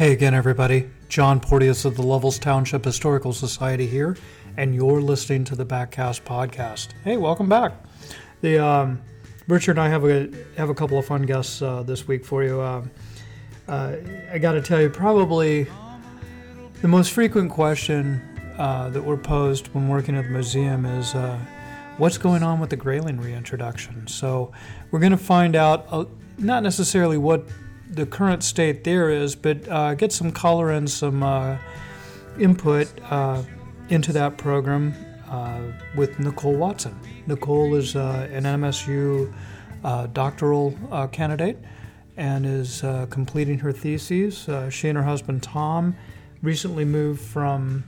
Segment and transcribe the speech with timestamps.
[0.00, 0.88] Hey again, everybody.
[1.10, 4.16] John Porteous of the Lovells Township Historical Society here,
[4.56, 6.94] and you're listening to the Backcast podcast.
[7.04, 7.74] Hey, welcome back.
[8.40, 9.02] The um,
[9.46, 12.42] Richard and I have a have a couple of fun guests uh, this week for
[12.42, 12.62] you.
[12.62, 12.86] Uh,
[13.68, 13.96] uh,
[14.32, 15.66] I got to tell you, probably
[16.80, 18.22] the most frequent question
[18.56, 21.38] uh, that we're posed when working at the museum is uh,
[21.98, 24.06] what's going on with the Grayling reintroduction.
[24.06, 24.50] So
[24.92, 26.06] we're going to find out, uh,
[26.38, 27.46] not necessarily what
[27.90, 31.58] the current state there is, but uh, get some color and some uh,
[32.38, 33.42] input uh,
[33.88, 34.94] into that program
[35.28, 35.60] uh,
[35.96, 36.98] with Nicole Watson.
[37.26, 39.32] Nicole is uh, an MSU
[39.82, 40.76] uh, doctoral
[41.12, 41.58] candidate
[42.16, 44.48] and is completing her theses.
[44.70, 45.96] she and her husband Tom
[46.42, 47.84] recently moved from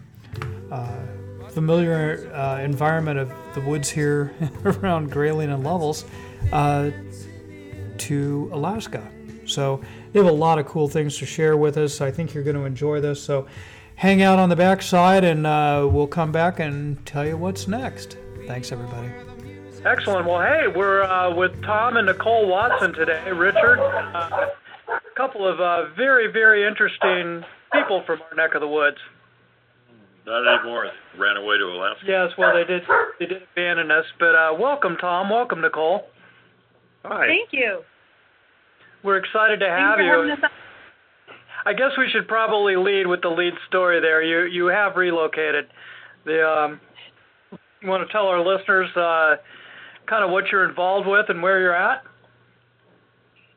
[1.51, 2.15] familiar
[2.61, 4.33] environment of the woods here
[4.65, 6.05] around Grayling and Lovells
[7.99, 9.07] to Alaska.
[9.53, 9.81] So
[10.13, 12.01] they have a lot of cool things to share with us.
[12.01, 13.23] I think you're going to enjoy this.
[13.23, 13.47] So
[13.97, 18.17] hang out on the backside, and uh, we'll come back and tell you what's next.
[18.47, 19.11] Thanks, everybody.
[19.85, 20.27] Excellent.
[20.27, 23.33] Well, hey, we're uh, with Tom and Nicole Watson today.
[23.33, 24.47] Richard, uh,
[24.89, 28.99] a couple of uh, very, very interesting people from our neck of the woods.
[30.25, 30.89] Not anymore.
[31.19, 32.05] Ran away to Alaska.
[32.07, 32.83] Yes, well, they did.
[33.19, 34.05] They did abandon us.
[34.21, 35.31] But uh, welcome, Tom.
[35.31, 36.07] Welcome, Nicole.
[37.05, 37.27] Hi.
[37.27, 37.83] Thank you.
[39.03, 40.35] We're excited to have you.
[41.65, 44.23] I guess we should probably lead with the lead story there.
[44.23, 45.67] You you have relocated.
[46.25, 46.81] The um,
[47.81, 49.37] you want to tell our listeners uh,
[50.07, 52.03] kind of what you're involved with and where you're at?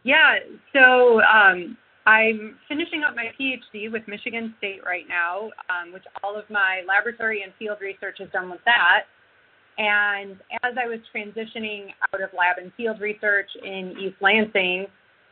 [0.03, 0.37] Yeah.
[0.73, 6.37] So um, I'm finishing up my PhD with Michigan State right now, um, which all
[6.37, 9.03] of my laboratory and field research is done with that.
[9.77, 14.87] And as I was transitioning out of lab and field research in East Lansing,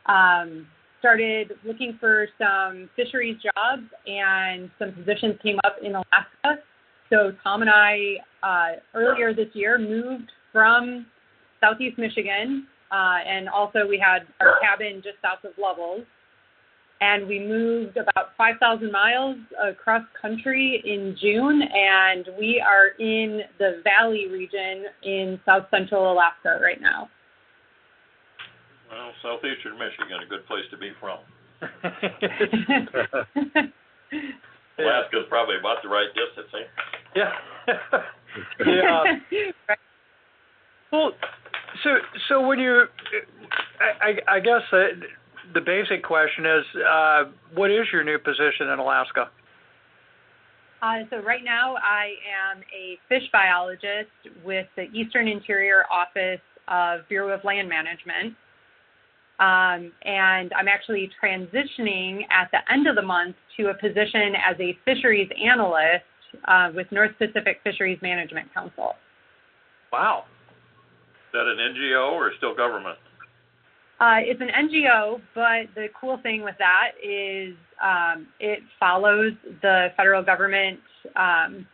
[0.06, 0.66] um,
[1.00, 6.62] started looking for some fisheries jobs, and some positions came up in Alaska.
[7.10, 11.06] So Tom and I uh, earlier this year moved from
[11.60, 16.04] Southeast Michigan, uh, and also we had our cabin just south of Lovells.
[17.00, 23.82] And we moved about 5,000 miles across country in June, and we are in the
[23.84, 27.10] Valley region in south central Alaska right now.
[28.94, 31.18] Well, southeastern Michigan, a good place to be from.
[34.78, 36.58] Alaska's probably about the right distance, eh?
[37.16, 37.32] Yeah.
[38.64, 39.18] yeah.
[40.92, 41.10] Well,
[41.82, 42.84] so so when you,
[43.80, 44.90] I I, I guess uh,
[45.54, 49.28] the basic question is, uh, what is your new position in Alaska?
[50.82, 54.12] Uh, so right now I am a fish biologist
[54.44, 56.38] with the Eastern Interior Office
[56.68, 58.36] of Bureau of Land Management.
[59.40, 64.56] Um, and I'm actually transitioning at the end of the month to a position as
[64.60, 66.04] a fisheries analyst
[66.46, 68.94] uh, with North Pacific Fisheries Management Council.
[69.92, 70.24] Wow.
[71.28, 72.98] Is that an NGO or still government?
[74.00, 79.88] Uh, it's an NGO, but the cool thing with that is um, it follows the
[79.96, 80.80] federal government
[81.16, 81.66] um,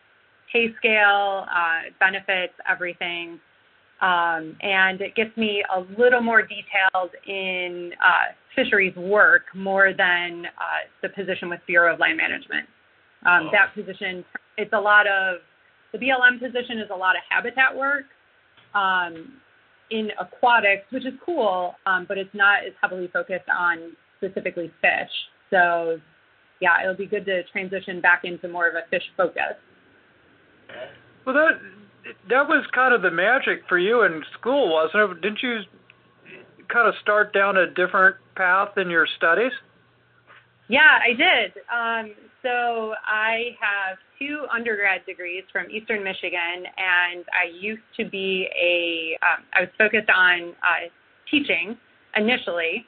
[0.52, 3.40] pay scale, uh, benefits, everything.
[4.00, 10.46] Um, and it gets me a little more detailed in uh, fisheries work more than
[10.46, 12.66] uh, the position with Bureau of Land Management.
[13.26, 13.50] Um, oh.
[13.52, 14.24] That position,
[14.56, 15.40] it's a lot of,
[15.92, 18.04] the BLM position is a lot of habitat work
[18.74, 19.34] um,
[19.90, 25.10] in aquatics, which is cool, um, but it's not as heavily focused on specifically fish.
[25.50, 25.98] So,
[26.60, 29.56] yeah, it'll be good to transition back into more of a fish focus.
[31.26, 31.60] Well, that
[32.28, 35.20] that was kind of the magic for you in school, wasn't it?
[35.20, 35.60] Didn't you
[36.68, 39.52] kind of start down a different path in your studies?
[40.68, 41.52] Yeah, I did.
[41.72, 48.48] Um, so I have two undergrad degrees from Eastern Michigan, and I used to be
[48.54, 49.18] a.
[49.24, 50.88] Um, I was focused on uh,
[51.30, 51.76] teaching
[52.16, 52.86] initially.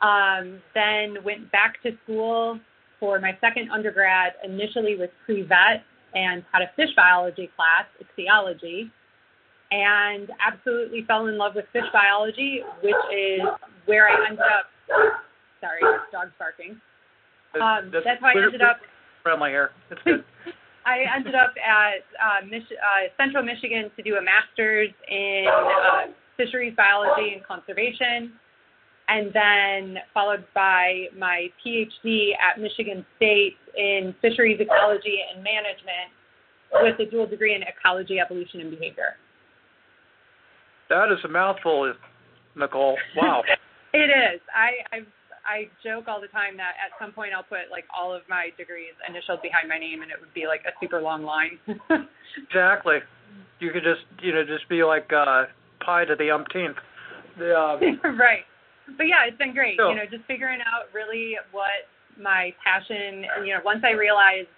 [0.00, 2.58] Um, then went back to school
[3.00, 5.84] for my second undergrad, initially with pre-vet
[6.14, 8.90] and had a fish biology class, ichthyology,
[9.70, 13.40] and absolutely fell in love with fish biology, which is
[13.86, 14.66] where I ended up.
[15.60, 15.80] Sorry,
[16.12, 16.80] dog's barking.
[17.60, 18.78] Um, that's, that's how I ended up.
[18.78, 18.88] Here.
[19.90, 20.24] That's good.
[20.86, 26.12] I ended up at uh, Mich- uh, Central Michigan to do a master's in uh,
[26.38, 28.32] fisheries biology and conservation
[29.08, 36.12] and then followed by my PhD at Michigan State in fisheries ecology and management
[36.82, 39.16] with a dual degree in ecology, evolution, and behavior.
[40.90, 41.92] That is a mouthful,
[42.56, 42.98] Nicole.
[43.16, 43.42] Wow.
[43.94, 44.40] it is.
[44.54, 45.06] I, I've
[45.48, 48.50] I joke all the time that at some point I'll put like all of my
[48.58, 51.58] degrees initials behind my name, and it would be like a super long line.
[52.36, 52.98] exactly.
[53.58, 55.44] You could just you know just be like uh,
[55.80, 56.76] pi to the umpteenth.
[57.38, 57.80] The, um,
[58.18, 58.44] right.
[58.98, 59.78] But yeah, it's been great.
[59.90, 61.88] You know, just figuring out really what
[62.20, 63.24] my passion.
[63.46, 64.48] You know, once I realized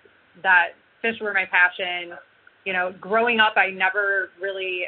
[0.43, 0.71] that
[1.03, 2.17] fish were my passion,
[2.65, 4.87] you know, growing up, I never really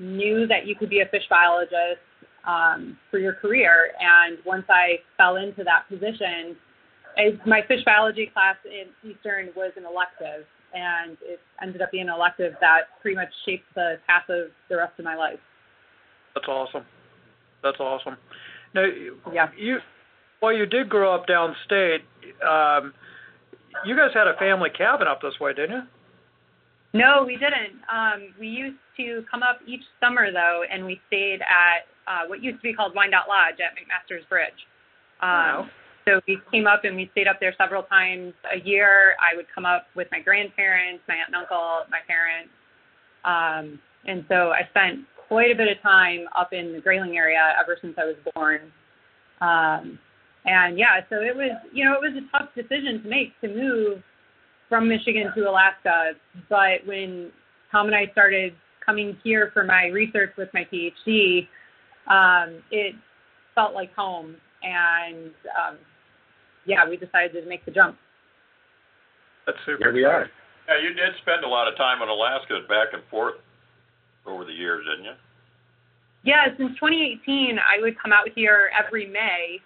[0.00, 2.00] knew that you could be a fish biologist
[2.46, 3.92] um, for your career.
[4.00, 6.56] And once I fell into that position,
[7.16, 12.08] I, my fish biology class in Eastern was an elective, and it ended up being
[12.08, 15.38] an elective that pretty much shaped the path of the rest of my life.
[16.34, 16.84] That's awesome.
[17.62, 18.16] That's awesome.
[18.74, 18.84] Now,
[19.32, 19.48] yeah.
[19.56, 19.78] you,
[20.42, 22.00] well, you did grow up downstate.
[22.46, 22.92] Um,
[23.84, 25.82] you guys had a family cabin up this way, didn't you?
[26.94, 27.82] No, we didn't.
[27.92, 32.42] Um, we used to come up each summer though, and we stayed at uh, what
[32.42, 34.52] used to be called Wyandotte Lodge at McMaster's Bridge.
[35.20, 35.66] Um, wow.
[36.06, 39.16] So we came up and we stayed up there several times a year.
[39.18, 42.52] I would come up with my grandparents, my aunt and uncle, my parents,
[43.24, 47.54] um, and so I spent quite a bit of time up in the Grayling area
[47.60, 48.60] ever since I was born.
[49.40, 49.98] Um,
[50.44, 53.48] and yeah, so it was, you know, it was a tough decision to make to
[53.48, 54.02] move
[54.68, 56.12] from Michigan to Alaska.
[56.48, 57.30] But when
[57.72, 58.54] Tom and I started
[58.84, 61.48] coming here for my research with my PhD,
[62.08, 62.94] um, it
[63.54, 64.36] felt like home.
[64.62, 65.78] And um,
[66.66, 67.96] yeah, we decided to make the jump.
[69.46, 69.84] That's super.
[69.84, 70.28] Here we are.
[70.68, 73.34] Yeah, you did spend a lot of time in Alaska back and forth
[74.26, 75.16] over the years, didn't you?
[76.24, 79.60] Yeah, since 2018, I would come out here every May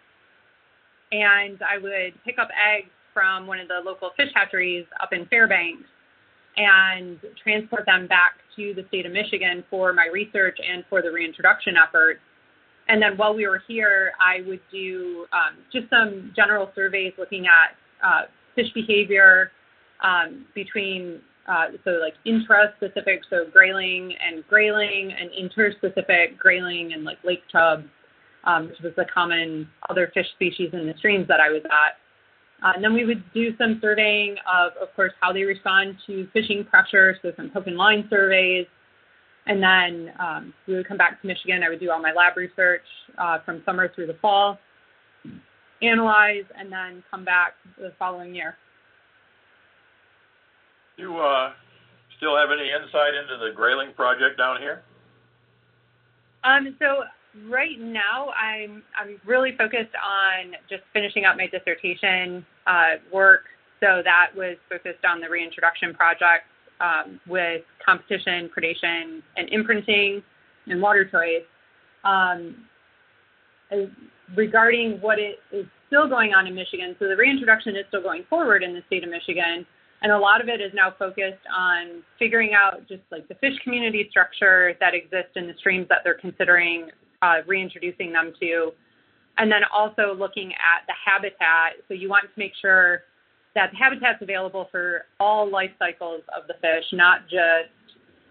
[1.12, 5.26] and I would pick up eggs from one of the local fish hatcheries up in
[5.26, 5.88] Fairbanks
[6.56, 11.10] and transport them back to the state of Michigan for my research and for the
[11.10, 12.20] reintroduction efforts.
[12.88, 17.46] And then while we were here, I would do um, just some general surveys looking
[17.46, 17.76] at
[18.06, 18.22] uh,
[18.54, 19.52] fish behavior
[20.02, 27.18] um, between, uh, so like intra-specific, so grayling and grayling, and inter-specific grayling and like
[27.24, 27.84] lake chub
[28.44, 31.96] um, which was the common other fish species in the streams that I was at.
[32.66, 36.26] Uh, and then we would do some surveying of, of course, how they respond to
[36.32, 38.66] fishing pressure, so some hook and line surveys.
[39.46, 41.62] And then um, we would come back to Michigan.
[41.62, 42.82] I would do all my lab research
[43.16, 44.58] uh, from summer through the fall,
[45.82, 48.56] analyze, and then come back the following year.
[50.98, 51.52] You uh,
[52.16, 54.82] still have any insight into the grayling project down here?
[56.42, 57.04] Um, so
[57.48, 63.44] right now I'm I'm really focused on just finishing up my dissertation uh, work.
[63.80, 66.46] So that was focused on the reintroduction project
[66.80, 70.22] um, with competition, predation, and imprinting
[70.66, 71.46] and water choice.
[72.02, 72.64] Um,
[74.34, 78.24] regarding what it is still going on in Michigan, so the reintroduction is still going
[78.28, 79.64] forward in the state of Michigan,
[80.02, 83.54] and a lot of it is now focused on figuring out just like the fish
[83.64, 86.90] community structure that exists in the streams that they're considering
[87.22, 88.70] uh, reintroducing them to.
[89.38, 91.82] And then also looking at the habitat.
[91.88, 93.02] So you want to make sure
[93.54, 97.74] that the habitat's available for all life cycles of the fish, not just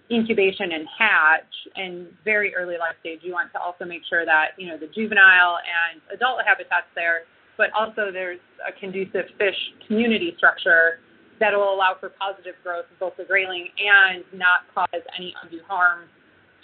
[0.10, 3.20] incubation and hatch and very early life stage.
[3.24, 7.24] You want to also make sure that, you know, the juvenile and adult habitat's there,
[7.58, 9.58] but also there's a conducive fish
[9.88, 11.00] community structure
[11.40, 15.62] that will allow for positive growth of both the grayling and not cause any undue
[15.68, 16.06] harm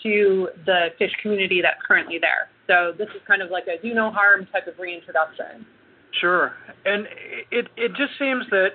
[0.01, 2.49] to the fish community that's currently there.
[2.67, 5.65] So this is kind of like a do no harm type of reintroduction.
[6.19, 6.53] Sure,
[6.85, 7.07] and
[7.51, 8.71] it it just seems that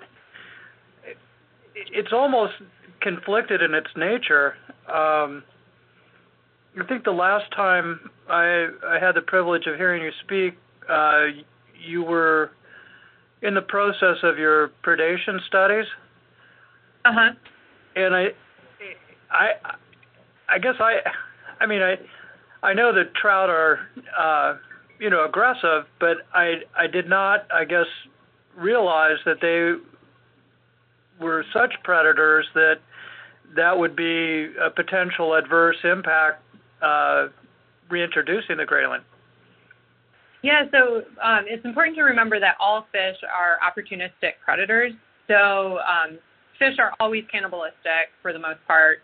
[1.75, 2.55] it's almost
[3.01, 4.55] conflicted in its nature.
[4.89, 5.45] Um,
[6.81, 10.55] I think the last time I I had the privilege of hearing you speak,
[10.89, 11.27] uh,
[11.79, 12.51] you were
[13.43, 15.87] in the process of your predation studies.
[17.05, 17.31] Uh huh.
[17.97, 18.27] And I,
[19.31, 19.51] I,
[20.49, 20.99] I guess I,
[21.61, 21.97] I mean, I,
[22.63, 23.81] I know that trout are,
[24.19, 24.57] uh,
[24.99, 27.87] you know, aggressive, but I, I did not, I guess,
[28.57, 29.75] realize that they
[31.23, 32.77] were such predators that
[33.57, 36.43] that would be a potential adverse impact
[36.83, 37.29] uh,
[37.89, 39.01] reintroducing the grayling.
[40.43, 44.93] Yeah, so um, it's important to remember that all fish are opportunistic predators.
[45.27, 46.19] So um,
[46.59, 48.99] fish are always cannibalistic for the most part.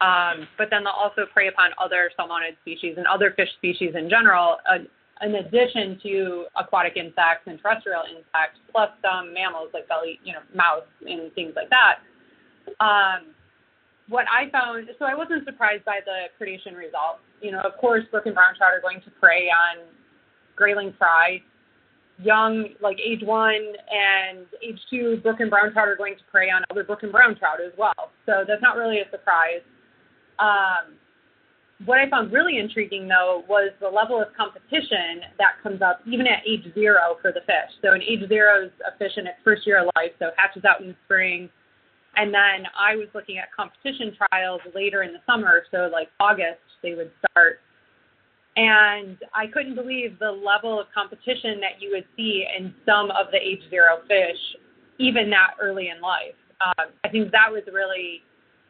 [0.00, 4.08] Um, but then they'll also prey upon other salmonid species and other fish species in
[4.08, 4.80] general, uh,
[5.20, 10.40] in addition to aquatic insects and terrestrial insects, plus some mammals like belly, you know,
[10.54, 12.00] mouse and things like that.
[12.80, 13.36] Um,
[14.08, 17.20] what I found, so I wasn't surprised by the predation results.
[17.42, 19.84] You know, of course, brook and brown trout are going to prey on
[20.60, 21.40] grayling fry
[22.22, 26.50] young, like age one and age two, brook and brown trout are going to prey
[26.50, 28.12] on other brook and brown trout as well.
[28.26, 29.64] So that's not really a surprise.
[30.38, 31.00] Um,
[31.86, 36.26] what I found really intriguing, though, was the level of competition that comes up even
[36.26, 37.72] at age zero for the fish.
[37.80, 40.64] So, an age zero is a fish in its first year of life, so hatches
[40.68, 41.48] out in the spring.
[42.16, 46.60] And then I was looking at competition trials later in the summer, so like August,
[46.82, 47.60] they would start.
[48.56, 53.30] And I couldn't believe the level of competition that you would see in some of
[53.30, 54.40] the age zero fish,
[54.98, 56.34] even that early in life.
[56.60, 58.22] Um, I think that was really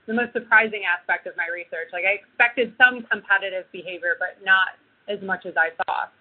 [0.07, 1.91] the most surprising aspect of my research.
[1.93, 4.77] Like I expected some competitive behavior, but not
[5.09, 6.13] as much as I thought.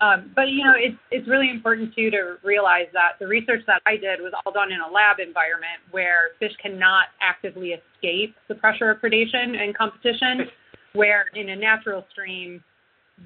[0.00, 3.80] Um, but you know, it's it's really important too to realize that the research that
[3.86, 8.54] I did was all done in a lab environment where fish cannot actively escape the
[8.54, 10.50] pressure of predation and competition.
[10.96, 12.62] Where in a natural stream,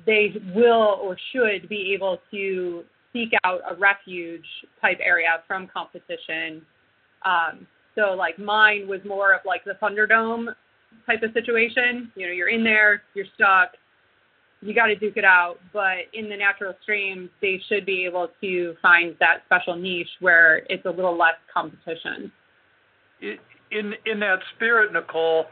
[0.06, 4.44] they will or should be able to seek out a refuge
[4.80, 6.62] type area from competition
[7.24, 10.54] um, so like mine was more of like the Thunderdome
[11.06, 12.10] type of situation.
[12.14, 13.72] You know, you're in there, you're stuck,
[14.60, 15.58] you got to duke it out.
[15.72, 20.58] But in the natural stream, they should be able to find that special niche where
[20.68, 22.32] it's a little less competition.
[23.70, 25.46] In in that spirit, Nicole,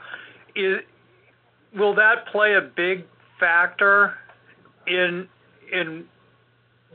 [1.77, 3.05] will that play a big
[3.39, 4.15] factor
[4.87, 5.29] in
[5.73, 6.07] in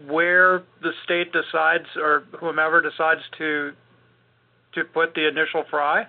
[0.08, 3.72] where the state decides or whomever decides to
[4.74, 6.06] to put the initial fry?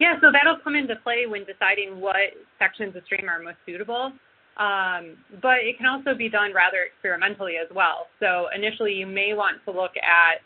[0.00, 2.16] Yeah, so that'll come into play when deciding what
[2.58, 4.12] sections of stream are most suitable.
[4.56, 8.08] Um, but it can also be done rather experimentally as well.
[8.20, 10.42] So initially, you may want to look at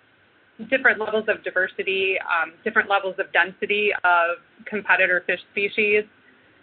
[0.69, 6.05] different levels of diversity, um, different levels of density of competitor fish species.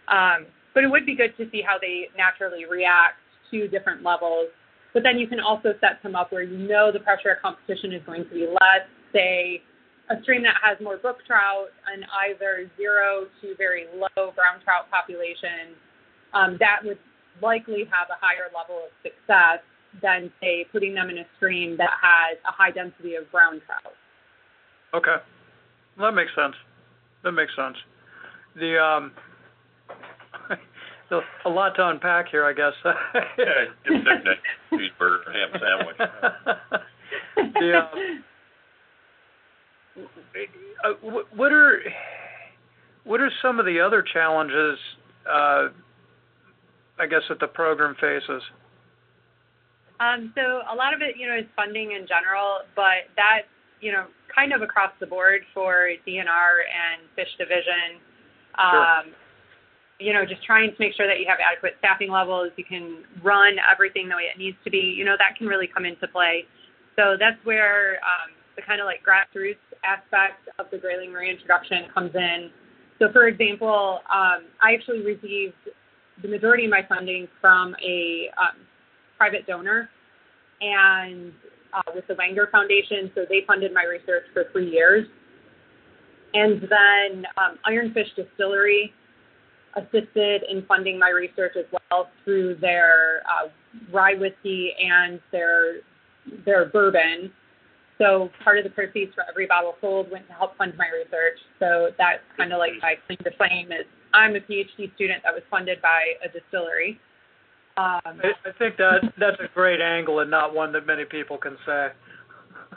[0.07, 4.48] Um, but it would be good to see how they naturally react to different levels.
[4.93, 7.93] But then you can also set some up where you know the pressure of competition
[7.93, 9.62] is going to be less, say,
[10.10, 14.89] a stream that has more brook trout and either zero to very low brown trout
[14.91, 15.77] populations,
[16.33, 17.00] um, that would
[17.41, 19.63] likely have a higher level of success
[20.01, 23.93] than, say, putting them in a stream that has a high density of brown trout.
[24.93, 25.24] Okay,
[25.98, 26.55] that makes sense.
[27.24, 27.77] That makes sense.
[28.55, 29.12] The um,
[31.12, 32.74] a lot to unpack here, I guess.
[33.38, 35.98] yeah, just a cheeseburger ham sandwich.
[37.60, 38.24] the, um,
[40.83, 40.93] uh,
[41.33, 41.79] what are
[43.03, 44.79] what are some of the other challenges,
[45.29, 45.67] uh,
[47.00, 48.41] I guess, that the program faces?
[50.00, 53.43] Um, so a lot of it, you know, is funding in general, but that,
[53.81, 58.01] you know, kind of across the board for DNR and Fish Division.
[58.57, 59.13] Um, sure.
[60.00, 63.03] You know, just trying to make sure that you have adequate staffing levels, you can
[63.23, 64.93] run everything the way it needs to be.
[64.97, 66.45] You know, that can really come into play.
[66.95, 72.12] So that's where um, the kind of like grassroots aspect of the grayling reintroduction comes
[72.15, 72.50] in.
[73.00, 75.55] So, for example, um, I actually received
[76.21, 78.62] the majority of my funding from a um,
[79.17, 79.89] private donor
[80.62, 81.33] and
[81.73, 83.12] uh, with the Wenger Foundation.
[83.15, 85.07] So, they funded my research for three years.
[86.33, 88.93] And then um, Ironfish Distillery
[89.75, 93.49] assisted in funding my research as well through their uh,
[93.91, 95.81] rye whiskey and their
[96.45, 97.31] their bourbon.
[97.97, 101.39] So part of the proceeds for every bottle sold went to help fund my research.
[101.59, 105.33] So that's kind of like my claim to fame is I'm a PhD student that
[105.33, 106.99] was funded by a distillery.
[107.75, 111.37] Um, I, I think that that's a great angle and not one that many people
[111.37, 111.87] can say.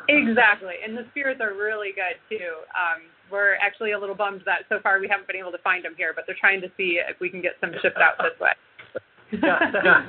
[0.09, 2.65] exactly, and the spirits are really good too.
[2.73, 5.85] Um, we're actually a little bummed that so far we haven't been able to find
[5.85, 8.39] them here, but they're trying to see if we can get some shipped out this
[8.41, 8.53] way.
[9.43, 9.73] yeah,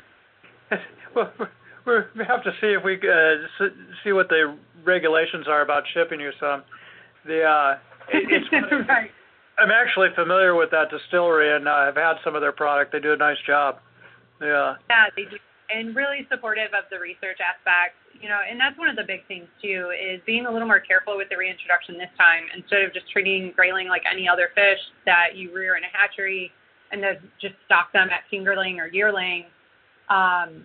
[0.71, 0.77] yeah.
[1.15, 1.31] well,
[1.85, 3.67] we have to see if we uh,
[4.03, 6.63] see what the regulations are about shipping you some.
[7.25, 7.77] The uh,
[8.09, 8.51] it, it's
[8.89, 9.11] right.
[9.57, 12.91] I'm actually familiar with that distillery and uh, I've had some of their product.
[12.91, 13.79] They do a nice job.
[14.39, 14.75] Yeah.
[14.89, 15.37] Yeah, they do,
[15.69, 17.95] and really supportive of the research aspect.
[18.19, 20.79] You know, and that's one of the big things too is being a little more
[20.79, 24.79] careful with the reintroduction this time instead of just treating grayling like any other fish
[25.05, 26.51] that you rear in a hatchery
[26.91, 29.45] and then just stock them at fingerling or yearling.
[30.09, 30.63] Um,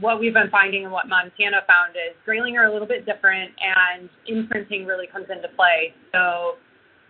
[0.00, 3.52] what we've been finding and what Montana found is grayling are a little bit different
[3.60, 5.94] and imprinting really comes into play.
[6.12, 6.56] So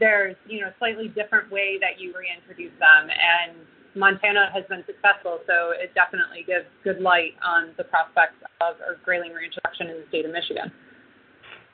[0.00, 3.56] there's, you know, a slightly different way that you reintroduce them and
[3.94, 8.98] Montana has been successful, so it definitely gives good light on the prospects of a
[9.04, 10.72] grayling reintroduction in the state of Michigan.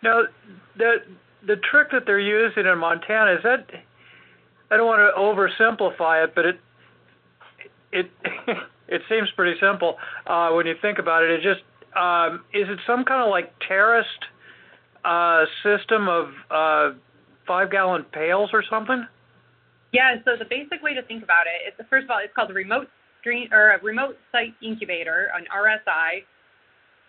[0.02, 0.22] Now,
[0.76, 0.96] the
[1.46, 3.66] the trick that they're using in Montana is that
[4.70, 6.60] I don't want to oversimplify it, but it
[7.92, 8.10] it
[8.88, 9.96] it seems pretty simple
[10.26, 11.30] uh, when you think about it.
[11.30, 11.62] It just
[11.96, 14.08] um, is it some kind of like terraced
[15.04, 16.96] uh, system of uh,
[17.46, 19.06] five gallon pails or something?
[19.92, 20.16] Yeah.
[20.24, 22.54] So the basic way to think about it is first of all, it's called a
[22.54, 22.88] remote
[23.20, 26.24] stream or a remote site incubator, an RSI.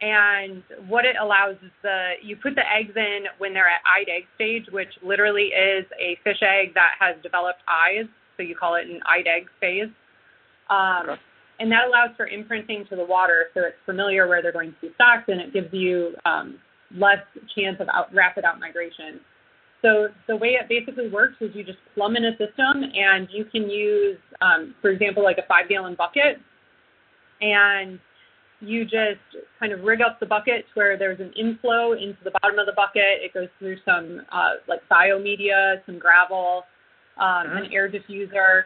[0.01, 4.09] And what it allows is the you put the eggs in when they're at eyed
[4.09, 8.07] egg stage, which literally is a fish egg that has developed eyes.
[8.35, 9.89] So you call it an eyed egg phase.
[10.69, 11.21] Um, okay.
[11.59, 14.81] And that allows for imprinting to the water, so it's familiar where they're going to
[14.81, 16.57] be stocked, and it gives you um,
[16.95, 17.21] less
[17.55, 19.19] chance of out, rapid out migration.
[19.81, 23.45] So the way it basically works is you just plumb in a system, and you
[23.45, 26.37] can use, um, for example, like a five gallon bucket,
[27.41, 27.99] and
[28.59, 29.19] you just
[29.59, 32.67] kind of rig up the bucket to where there's an inflow into the bottom of
[32.67, 33.21] the bucket.
[33.21, 36.63] It goes through some uh, like biomedia, some gravel,
[37.17, 37.57] um, mm-hmm.
[37.57, 38.63] an air diffuser,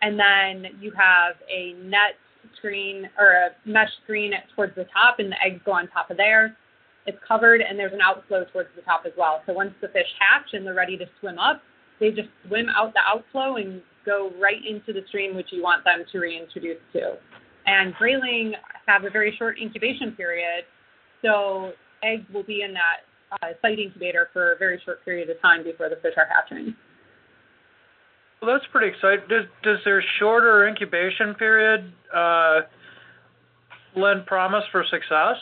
[0.00, 2.14] and then you have a net
[2.56, 6.16] screen or a mesh screen towards the top, and the eggs go on top of
[6.16, 6.56] there.
[7.06, 9.42] It's covered, and there's an outflow towards the top as well.
[9.46, 11.60] So once the fish hatch and they're ready to swim up,
[11.98, 15.84] they just swim out the outflow and go right into the stream which you want
[15.84, 17.14] them to reintroduce to.
[17.66, 18.54] And grayling
[18.86, 20.64] have a very short incubation period,
[21.22, 23.06] so eggs will be in that
[23.42, 26.74] uh, site incubator for a very short period of time before the fish are hatching.
[28.40, 29.24] Well, that's pretty exciting.
[29.28, 32.60] Does does their shorter incubation period uh,
[33.94, 35.36] lend promise for success?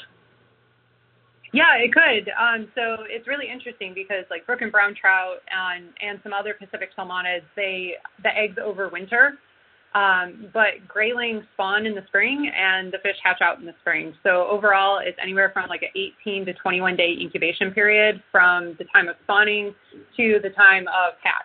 [1.52, 2.30] Yeah, it could.
[2.38, 6.54] Um, so it's really interesting because like brook and brown trout and and some other
[6.54, 9.32] Pacific salmonids, they the eggs overwinter.
[9.92, 14.14] Um, but grayling spawn in the spring and the fish hatch out in the spring.
[14.22, 15.88] So overall, it's anywhere from like an
[16.24, 19.74] 18 to 21 day incubation period from the time of spawning
[20.16, 21.44] to the time of hatch.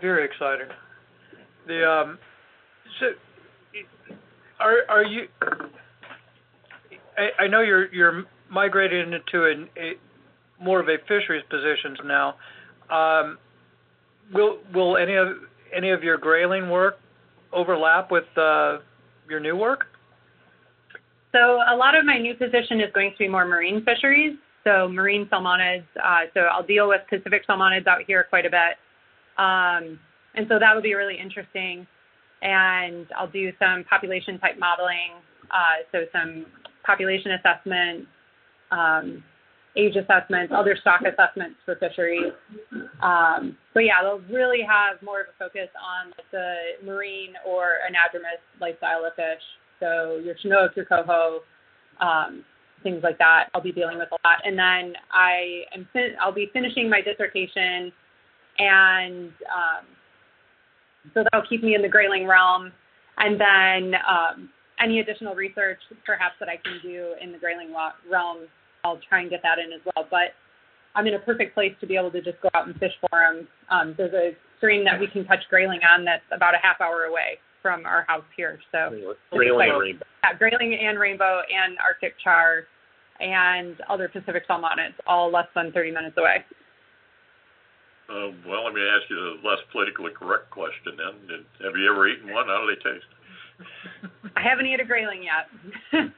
[0.00, 0.66] Very exciting.
[1.68, 2.18] The um,
[2.98, 3.06] so
[4.58, 5.28] are are you?
[7.16, 9.66] I, know you're you're migrating into
[10.60, 12.36] more of a fisheries positions now.
[12.90, 13.38] Um,
[14.32, 15.28] will will any of
[15.74, 16.98] any of your grayling work
[17.52, 18.78] overlap with uh,
[19.28, 19.86] your new work?
[21.32, 24.36] So a lot of my new position is going to be more marine fisheries.
[24.62, 25.84] So marine salmonids.
[26.02, 28.78] Uh, so I'll deal with Pacific salmonids out here quite a bit.
[29.36, 29.98] Um,
[30.34, 31.86] and so that will be really interesting.
[32.42, 35.12] And I'll do some population type modeling.
[35.50, 36.46] Uh, so some
[36.84, 38.06] population assessment,
[38.70, 39.24] um,
[39.76, 42.32] age assessments, other stock assessments for fisheries.
[43.02, 48.40] Um, but yeah, they'll really have more of a focus on the marine or anadromous
[48.60, 49.42] lifestyle of fish.
[49.80, 51.40] So your Chinook, your coho,
[52.00, 52.44] um,
[52.82, 53.48] things like that.
[53.52, 54.38] I'll be dealing with a lot.
[54.44, 57.92] And then I am fin- I'll be finishing my dissertation,
[58.58, 59.84] and um,
[61.12, 62.72] so that'll keep me in the grayling realm.
[63.18, 67.74] And then um, any additional research, perhaps that I can do in the grayling
[68.10, 68.48] realm
[68.84, 70.06] I'll try and get that in as well.
[70.10, 70.36] But
[70.94, 73.18] I'm in a perfect place to be able to just go out and fish for
[73.18, 73.48] them.
[73.70, 77.04] Um, there's a stream that we can catch grayling on that's about a half hour
[77.04, 78.60] away from our house here.
[78.70, 80.06] So grayling and rainbow.
[80.22, 82.64] Yeah, grayling and rainbow and Arctic char
[83.20, 86.44] and other Pacific salmonids, all less than 30 minutes away.
[88.04, 91.46] Uh, well, let me ask you the less politically correct question then.
[91.64, 92.46] Have you ever eaten one?
[92.46, 93.08] How do they taste?
[94.36, 95.46] I haven't eaten a grayling yet.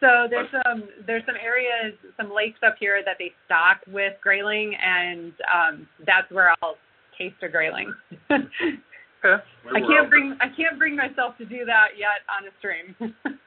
[0.00, 4.74] so there's some there's some areas, some lakes up here that they stock with grayling,
[4.76, 6.76] and um, that's where I'll
[7.16, 7.92] taste a grayling.
[8.30, 9.42] okay.
[9.72, 12.94] I can't bring I can't bring myself to do that yet on a stream.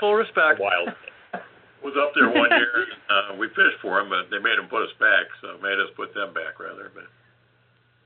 [0.00, 0.60] Full respect.
[0.60, 0.90] Wild.
[1.82, 2.84] Was up there one year.
[2.84, 5.80] And, uh, we fished for them, but they made them put us back, so made
[5.80, 6.92] us put them back rather.
[6.92, 7.08] But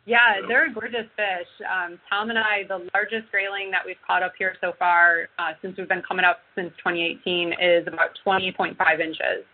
[0.06, 1.48] yeah, they're a gorgeous fish.
[1.64, 5.52] Um, Tom and I, the largest grayling that we've caught up here so far uh,
[5.62, 9.44] since we've been coming up since 2018 is about 20.5 inches.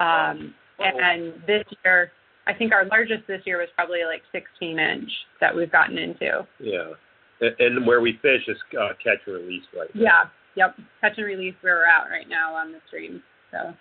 [0.00, 2.10] Um, and this year,
[2.46, 6.46] I think our largest this year was probably like 16 inch that we've gotten into.
[6.58, 6.92] Yeah.
[7.40, 10.00] And where we fish is uh, catch and release right now.
[10.00, 10.24] Yeah.
[10.56, 10.76] Yep.
[11.00, 13.22] Catch and release where we're at right now on the stream.
[13.50, 13.72] So.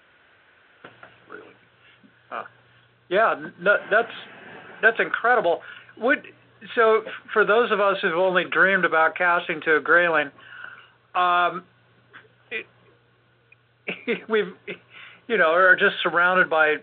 [1.31, 1.53] Really.
[2.29, 2.43] Huh.
[3.09, 4.11] Yeah, no, that's
[4.81, 5.61] that's incredible.
[5.97, 6.23] Would
[6.75, 10.31] so for those of us who've only dreamed about casting to a grayling,
[11.13, 11.63] um,
[14.29, 14.53] we've
[15.27, 16.75] you know are just surrounded by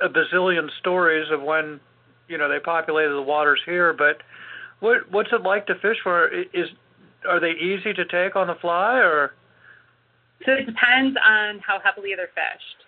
[0.00, 1.80] a bazillion stories of when
[2.28, 3.92] you know they populated the waters here.
[3.92, 4.18] But
[4.80, 6.28] what what's it like to fish for?
[6.28, 6.68] Is
[7.28, 9.32] are they easy to take on the fly or?
[10.46, 12.87] So it depends on how heavily they're fished.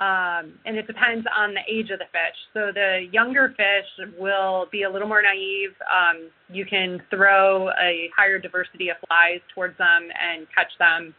[0.00, 2.36] Um, and it depends on the age of the fish.
[2.54, 5.74] So the younger fish will be a little more naive.
[5.92, 11.14] Um, you can throw a higher diversity of flies towards them and catch them.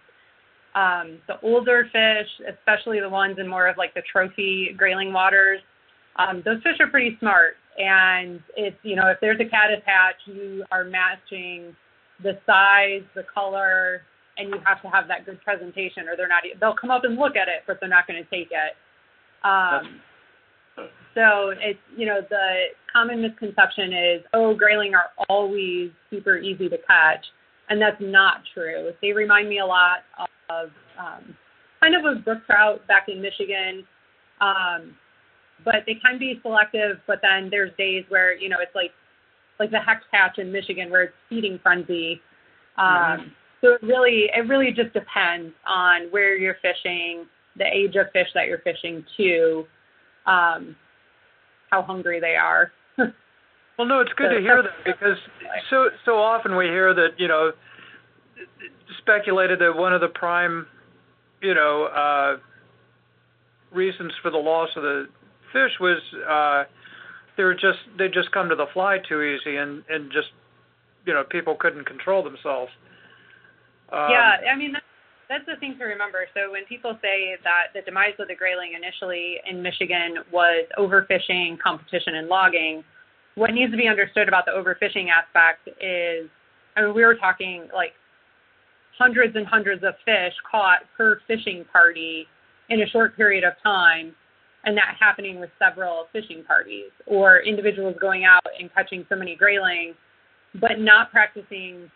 [0.75, 5.59] Um, the older fish, especially the ones in more of like the trophy grayling waters,
[6.15, 7.55] um, those fish are pretty smart.
[7.77, 11.75] And it's, you know, if there's a caddis hatch, you are matching
[12.23, 14.03] the size, the color,
[14.39, 17.17] and you have to have that good presentation or they're not they'll come up and
[17.17, 18.75] look at it but they're not going to take it.
[19.45, 20.01] Um,
[21.15, 26.77] so it's you know the common misconception is oh grayling are always super easy to
[26.87, 27.25] catch
[27.69, 28.91] and that's not true.
[29.01, 29.99] They remind me a lot
[30.49, 31.35] of um,
[31.81, 33.85] kind of a brook trout back in michigan
[34.41, 34.95] um,
[35.63, 38.91] but they can be selective but then there's days where you know it's like
[39.59, 42.21] like the hex hatch in michigan where it's feeding frenzy.
[42.77, 43.23] Um, mm-hmm.
[43.61, 47.25] So it really it really just depends on where you're fishing,
[47.57, 49.65] the age of fish that you're fishing to,
[50.25, 50.75] um,
[51.69, 52.71] how hungry they are.
[52.97, 55.17] well, no, it's good so, to hear that because
[55.69, 57.51] so so often we hear that you know
[58.99, 60.65] speculated that one of the prime
[61.41, 62.37] you know uh,
[63.75, 65.07] reasons for the loss of the
[65.51, 66.63] fish was uh,
[67.37, 70.29] they were just they just come to the fly too easy and and just
[71.05, 72.71] you know people couldn't control themselves.
[73.91, 74.85] Um, yeah, I mean that's,
[75.29, 76.25] that's the thing to remember.
[76.33, 81.59] So when people say that the demise of the grayling initially in Michigan was overfishing,
[81.59, 82.83] competition, and logging,
[83.35, 86.29] what needs to be understood about the overfishing aspect is,
[86.75, 87.93] I mean, we were talking like
[88.97, 92.25] hundreds and hundreds of fish caught per fishing party
[92.69, 94.13] in a short period of time,
[94.65, 99.35] and that happening with several fishing parties, or individuals going out and catching so many
[99.35, 99.93] grayling,
[100.59, 101.89] but not practicing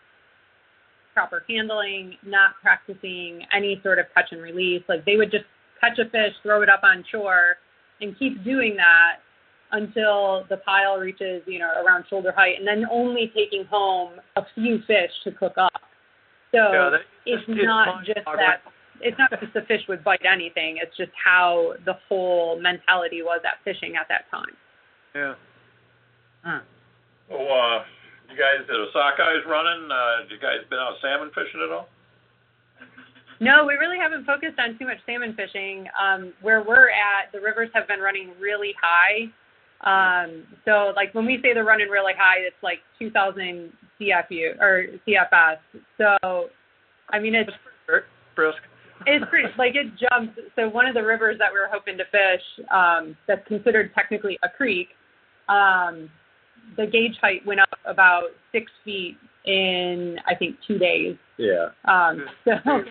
[1.14, 4.82] proper handling, not practicing any sort of catch and release.
[4.88, 5.44] Like they would just
[5.80, 7.56] catch a fish, throw it up on shore,
[8.00, 9.16] and keep doing that
[9.72, 14.42] until the pile reaches, you know, around shoulder height, and then only taking home a
[14.54, 15.72] few fish to cook up.
[16.52, 18.60] So yeah, that, it's, it's not just that.
[19.00, 20.78] It's not just the fish would bite anything.
[20.80, 24.54] It's just how the whole mentality was at fishing at that time.
[25.14, 25.34] Yeah.
[26.44, 26.64] Hmm.
[27.28, 27.84] Well, uh,
[28.30, 29.90] you guys, the sockeyes running?
[29.90, 31.88] Uh, you guys been out salmon fishing at all?
[33.40, 35.86] No, we really haven't focused on too much salmon fishing.
[36.00, 39.30] Um, where we're at, the rivers have been running really high.
[39.84, 44.86] Um, so, like when we say they're running really high, it's like 2,000 CFU or
[45.06, 45.58] CFS.
[45.98, 46.48] So,
[47.10, 47.50] I mean, it's
[48.34, 48.58] brisk.
[49.06, 50.38] it's pretty like it jumps.
[50.56, 54.38] So, one of the rivers that we were hoping to fish, um, that's considered technically
[54.42, 54.88] a creek,
[55.48, 56.08] um,
[56.76, 61.16] the gauge height went up about six feet in I think two days.
[61.38, 61.68] Yeah.
[61.84, 62.52] Um, so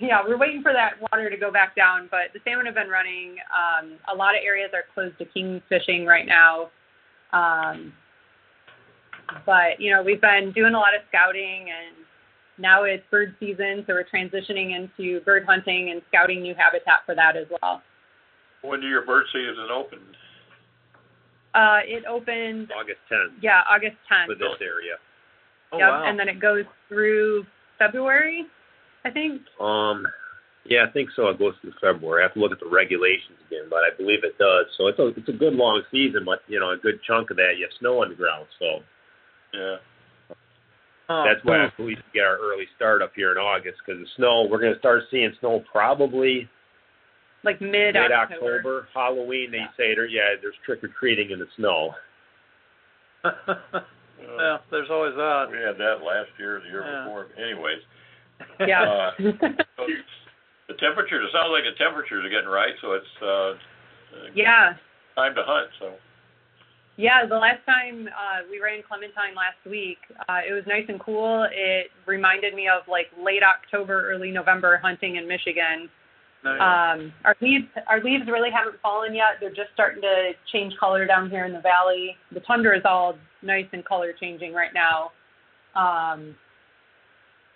[0.00, 2.88] yeah, we're waiting for that water to go back down, but the salmon have been
[2.88, 3.36] running.
[3.50, 6.70] Um, a lot of areas are closed to king fishing right now.
[7.32, 7.92] Um,
[9.44, 12.06] but you know, we've been doing a lot of scouting and
[12.58, 17.14] now it's bird season, so we're transitioning into bird hunting and scouting new habitat for
[17.14, 17.82] that as well.
[18.62, 20.00] When do your bird season open?
[21.56, 23.32] Uh, it opens August 10th.
[23.40, 24.26] Yeah, August 10th.
[24.26, 25.00] For this area.
[25.72, 26.04] Oh, yep, wow.
[26.06, 27.46] and then it goes through
[27.78, 28.44] February,
[29.06, 29.40] I think.
[29.58, 30.04] Um,
[30.68, 31.28] yeah, I think so.
[31.28, 32.22] It goes through February.
[32.22, 34.66] I have to look at the regulations again, but I believe it does.
[34.76, 37.36] So it's a it's a good long season, but you know a good chunk of
[37.38, 38.46] that you have snow on the ground.
[38.58, 38.66] So
[39.54, 39.76] yeah,
[41.08, 44.02] oh, that's why I believe we get our early start up here in August because
[44.02, 44.46] the snow.
[44.50, 46.48] We're going to start seeing snow probably
[47.44, 49.50] like mid mid October, Halloween.
[49.50, 49.76] They yeah.
[49.76, 51.94] say there, yeah, there's trick or treating in the snow.
[53.24, 55.46] yeah, there's always that.
[55.50, 57.04] We had that last year, the year yeah.
[57.04, 57.28] before.
[57.36, 57.82] Anyways.
[58.60, 58.82] Yeah.
[58.82, 59.88] Uh, so
[60.68, 61.24] the temperatures.
[61.24, 63.52] It sounds like the temperatures are getting right, so it's uh,
[64.34, 64.74] yeah
[65.16, 65.70] time to hunt.
[65.80, 65.94] So.
[66.96, 71.00] Yeah, the last time uh, we ran Clementine last week, uh, it was nice and
[71.00, 71.46] cool.
[71.52, 75.90] It reminded me of like late October, early November hunting in Michigan.
[76.46, 79.38] Um, our leaves our leaves really haven't fallen yet.
[79.40, 82.16] They're just starting to change color down here in the valley.
[82.32, 85.12] The tundra is all nice and color changing right now.
[85.74, 86.34] Um,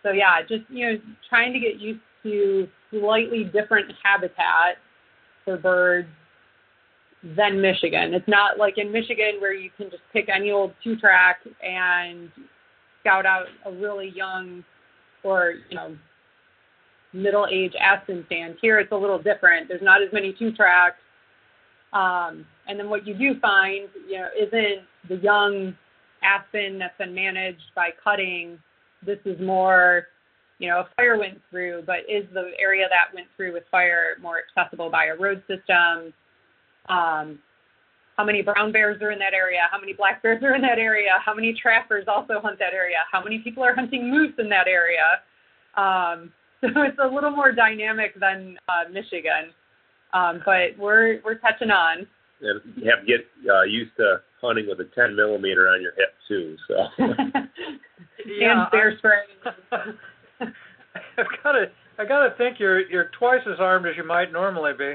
[0.03, 0.98] so yeah, just you know,
[1.29, 4.76] trying to get used to slightly different habitat
[5.44, 6.09] for birds
[7.37, 8.14] than Michigan.
[8.14, 12.31] It's not like in Michigan where you can just pick any old two track and
[13.00, 14.64] scout out a really young
[15.22, 15.96] or you know
[17.12, 18.57] middle age aspen stand.
[18.61, 19.68] Here it's a little different.
[19.68, 20.96] There's not as many two tracks.
[21.92, 25.75] Um, and then what you do find, you know, isn't the young
[26.23, 28.59] aspen that's been managed by cutting.
[29.05, 30.07] This is more
[30.61, 34.16] you know, a fire went through, but is the area that went through with fire
[34.20, 36.12] more accessible by a road system?
[36.90, 37.38] Um,
[38.18, 39.61] how many brown bears are in that area?
[39.70, 41.12] How many black bears are in that area?
[41.25, 42.99] How many trappers also hunt that area?
[43.11, 45.25] How many people are hunting moose in that area?
[45.79, 46.31] Um,
[46.75, 49.53] so it's a little more dynamic than uh, Michigan,
[50.12, 52.07] um, but we're we're touching on.
[52.42, 55.92] And you have to get uh, used to hunting with a 10 millimeter on your
[55.92, 56.57] hip too.
[56.66, 56.75] So.
[58.27, 59.20] yeah, and bear spray.
[60.40, 61.66] I've got to
[61.99, 64.94] I got to think you're you're twice as armed as you might normally be.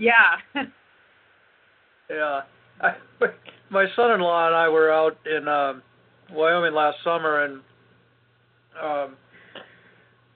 [0.00, 0.64] yeah.
[2.08, 2.40] Yeah.
[2.80, 2.94] I,
[3.70, 5.82] my son-in-law and I were out in um,
[6.32, 7.60] Wyoming last summer, and
[8.80, 9.16] um,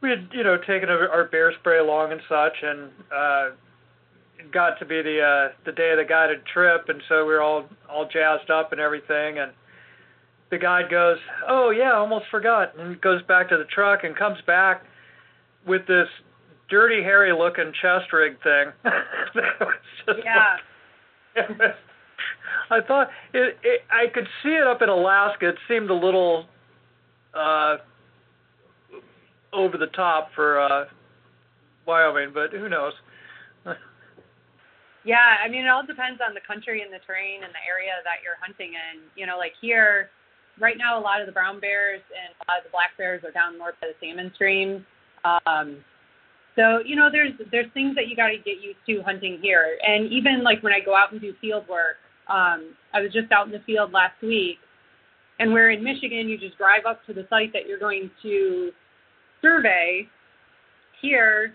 [0.02, 3.50] we had you know taken our bear spray along and such, and uh,
[4.38, 7.32] it got to be the uh, the day of the guided trip, and so we
[7.32, 9.52] were all all jazzed up and everything, and
[10.50, 14.38] the guide goes, "Oh yeah, almost forgot," and goes back to the truck and comes
[14.46, 14.82] back
[15.66, 16.08] with this
[16.68, 18.72] dirty, hairy-looking chest rig thing.
[20.24, 20.56] yeah.
[21.36, 21.76] Like,
[22.70, 23.82] I thought it, it.
[23.90, 25.50] I could see it up in Alaska.
[25.50, 26.46] It seemed a little
[27.34, 27.76] uh,
[29.52, 30.84] over the top for uh,
[31.86, 32.92] Wyoming, but who knows?
[35.04, 37.92] yeah, I mean, it all depends on the country and the terrain and the area
[38.04, 39.02] that you're hunting in.
[39.16, 40.10] You know, like here,
[40.60, 43.22] right now, a lot of the brown bears and a lot of the black bears
[43.24, 44.82] are down north by the salmon streams.
[45.24, 45.84] Um,
[46.56, 49.78] so you know, there's there's things that you got to get used to hunting here,
[49.82, 51.96] and even like when I go out and do field work,
[52.28, 54.58] um, I was just out in the field last week,
[55.38, 58.70] and where in Michigan you just drive up to the site that you're going to
[59.42, 60.08] survey.
[61.00, 61.54] Here,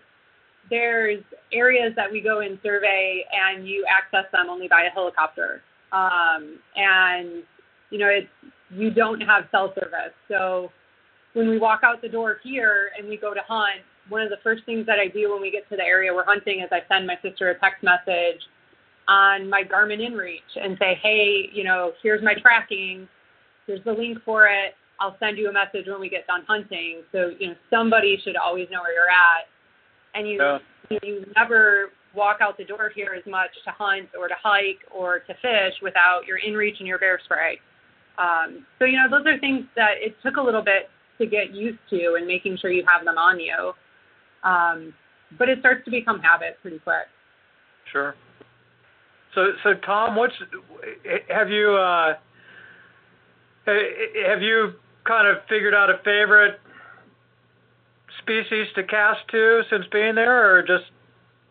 [0.69, 1.23] there's
[1.53, 5.61] areas that we go and survey, and you access them only by a helicopter,
[5.93, 7.43] um, and
[7.89, 8.27] you know it's
[8.69, 10.13] you don't have cell service.
[10.27, 10.71] So
[11.33, 14.37] when we walk out the door here and we go to hunt, one of the
[14.43, 16.81] first things that I do when we get to the area we're hunting is I
[16.93, 18.41] send my sister a text message
[19.07, 23.07] on my Garmin InReach and say, hey, you know, here's my tracking,
[23.65, 24.75] here's the link for it.
[24.99, 27.03] I'll send you a message when we get done hunting.
[27.11, 29.45] So, you know, somebody should always know where you're at.
[30.13, 30.97] And you yeah.
[31.03, 35.19] you never walk out the door here as much to hunt or to hike or
[35.19, 37.59] to fish without your InReach and your bear spray.
[38.17, 41.53] Um, so, you know, those are things that it took a little bit to get
[41.53, 43.73] used to and making sure you have them on you.
[44.43, 44.93] Um,
[45.37, 47.07] but it starts to become habit pretty quick.
[47.91, 48.15] Sure.
[49.35, 50.33] So, so Tom, what's
[51.29, 52.13] have you uh,
[53.65, 54.73] have you
[55.07, 56.59] kind of figured out a favorite
[58.21, 60.91] species to cast to since being there, or just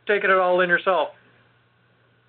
[0.07, 1.09] taking it all in yourself?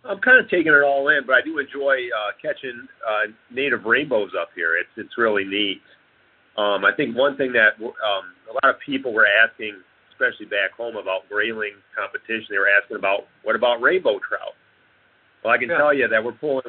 [0.07, 3.83] I'm kind of taking it all in, but I do enjoy uh, catching uh, native
[3.83, 4.77] rainbows up here.
[4.77, 5.81] It's it's really neat.
[6.57, 9.77] Um, I think one thing that um, a lot of people were asking,
[10.11, 14.55] especially back home, about grayling competition, they were asking about what about rainbow trout?
[15.43, 15.77] Well, I can yeah.
[15.77, 16.65] tell you that we're pulling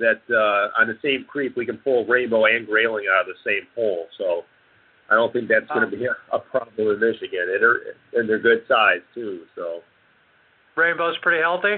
[0.00, 3.40] that uh, on the same creek we can pull rainbow and grayling out of the
[3.44, 4.06] same hole.
[4.18, 4.42] So
[5.10, 7.46] I don't think that's going to be a, problem in Michigan.
[7.52, 7.80] And they're,
[8.14, 9.44] and they're good size too.
[9.54, 9.80] So
[10.76, 11.76] rainbow's pretty healthy.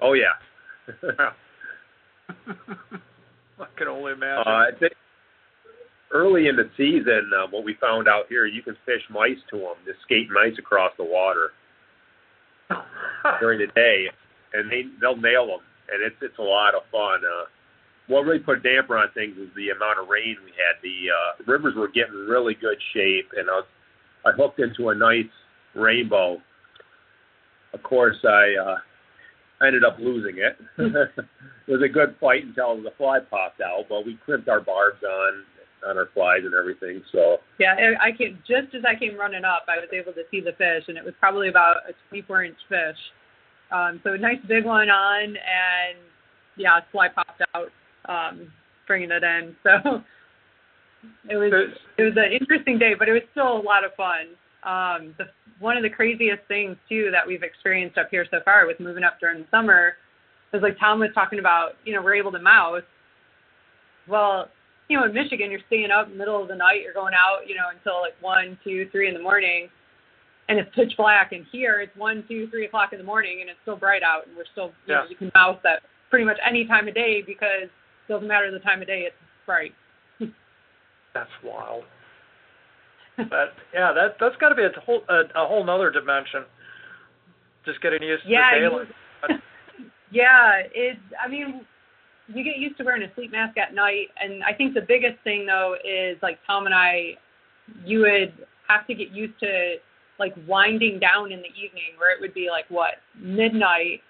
[0.00, 0.36] Oh yeah.
[3.58, 4.44] I can only imagine.
[4.46, 4.92] Uh, I think
[6.12, 9.58] early in the season, uh, what we found out here, you can fish mice to
[9.58, 11.50] them, just skate mice across the water
[13.40, 14.06] during the day
[14.52, 15.60] and they they'll nail them,
[15.92, 17.20] and it's it's a lot of fun.
[17.24, 17.46] Uh,
[18.08, 20.82] what really put a damper on things was the amount of rain we had.
[20.82, 23.66] The uh, rivers were getting really good shape, and I was
[24.26, 25.30] I hooked into a nice
[25.74, 26.38] rainbow.
[27.72, 28.76] Of course, I uh,
[29.60, 30.58] I ended up losing it.
[30.78, 35.02] it was a good fight until the fly popped out, but we crimped our barbs
[35.04, 35.44] on
[35.88, 37.02] on our flies and everything.
[37.12, 40.40] So yeah, I came just as I came running up, I was able to see
[40.40, 42.98] the fish, and it was probably about a 24 inch fish.
[43.72, 45.98] Um, so a nice big one on, and
[46.56, 47.70] yeah, fly popped out,
[48.08, 48.52] um,
[48.86, 49.56] bringing it in.
[51.02, 53.94] So it was it was an interesting day, but it was still a lot of
[53.94, 54.36] fun.
[54.64, 55.24] Um, the,
[55.58, 59.02] one of the craziest things too that we've experienced up here so far with moving
[59.02, 59.94] up during the summer
[60.52, 61.72] is like Tom was talking about.
[61.86, 62.82] You know, we're able to mouse.
[64.08, 64.48] Well,
[64.88, 66.82] you know, in Michigan, you're staying up middle of the night.
[66.82, 69.70] You're going out, you know, until like one, two, three in the morning
[70.50, 71.32] and it's pitch black.
[71.32, 74.26] And here it's one, two, three o'clock in the morning, and it's still bright out,
[74.26, 75.02] and we're still you, yeah.
[75.02, 78.50] know, you can mouse that pretty much any time of day because it doesn't matter
[78.50, 79.72] the time of day; it's bright.
[81.14, 81.84] that's wild.
[83.16, 86.44] that yeah, that that's got to be a whole a, a whole nother dimension.
[87.64, 89.40] Just getting used yeah, to the daylight.
[90.10, 91.00] yeah, it's.
[91.24, 91.64] I mean,
[92.26, 95.22] you get used to wearing a sleep mask at night, and I think the biggest
[95.22, 97.14] thing though is like Tom and I
[97.84, 98.34] you would
[98.66, 99.76] have to get used to
[100.20, 104.00] like winding down in the evening where it would be like what midnight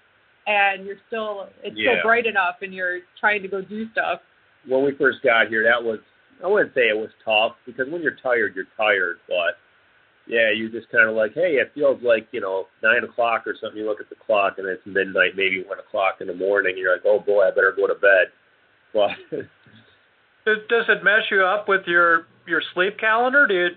[0.46, 1.92] and you're still it's Yeah.
[1.92, 4.20] still bright enough and you're trying to go do stuff
[4.68, 6.00] when we first got here, that was
[6.44, 9.16] I wouldn't say it was tough because when you're tired, you're tired.
[9.28, 9.56] But
[10.26, 13.54] yeah, you're just kind of like, hey, it feels like you know nine o'clock or
[13.60, 13.78] something.
[13.78, 16.72] You look at the clock and it's midnight, maybe one o'clock in the morning.
[16.72, 18.28] And you're like, oh boy, I better go to bed.
[18.92, 19.10] But
[20.44, 23.46] Does, does it mess you up with your your sleep calendar?
[23.46, 23.68] Do you?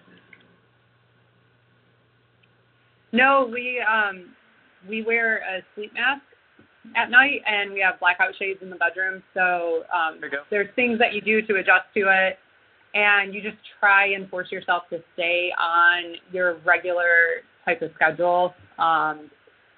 [3.13, 4.34] No, we um
[4.89, 6.23] we wear a sleep mask
[6.97, 9.23] at night and we have blackout shades in the bedroom.
[9.34, 12.39] So um There there's things that you do to adjust to it
[12.95, 18.56] and you just try and force yourself to stay on your regular type of schedule.
[18.80, 19.30] Um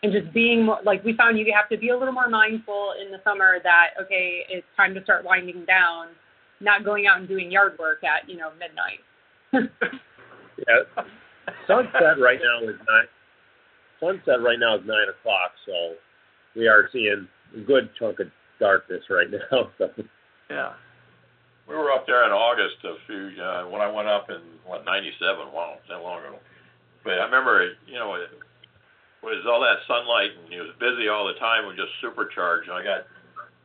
[0.02, 2.94] and just being more, like we found you have to be a little more mindful
[3.04, 6.08] in the summer that okay, it's time to start winding down,
[6.62, 9.02] not going out and doing yard work at, you know, midnight.
[10.68, 11.04] yeah,
[11.68, 13.08] sunset right now is nine.
[14.00, 15.96] Sunset right now is nine o'clock, so
[16.56, 18.28] we are seeing a good chunk of
[18.60, 19.72] darkness right now.
[19.78, 19.90] So
[20.50, 20.74] Yeah.
[21.68, 24.86] We were up there in August a few uh, when I went up in what
[24.86, 25.50] '97.
[25.52, 26.38] Wow, that long ago.
[27.04, 28.30] But I remember, you know, it
[29.26, 31.66] was all that sunlight and it was busy all the time.
[31.66, 32.70] It was just supercharged.
[32.70, 33.10] And I got,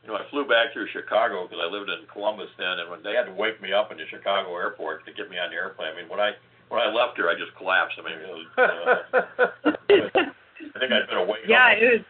[0.05, 3.05] you know, I flew back through Chicago because I lived in Columbus then, and when
[3.05, 5.61] they had to wake me up in the Chicago airport to get me on the
[5.61, 5.93] airplane.
[5.93, 6.33] I mean, when I
[6.71, 7.99] when I left here, I just collapsed.
[7.99, 12.05] I mean, it was, uh, I think I'd been awake yeah, it was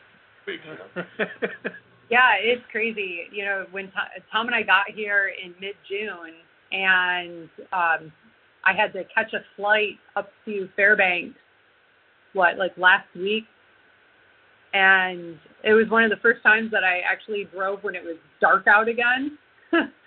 [0.47, 0.63] weeks.
[0.65, 1.71] You know?
[2.11, 3.21] Yeah, it's crazy.
[3.31, 6.35] You know, when Tom, Tom and I got here in mid June,
[6.73, 8.13] and um,
[8.65, 11.39] I had to catch a flight up to Fairbanks,
[12.33, 13.45] what, like last week?
[14.73, 18.17] And it was one of the first times that I actually drove when it was
[18.41, 19.39] dark out again.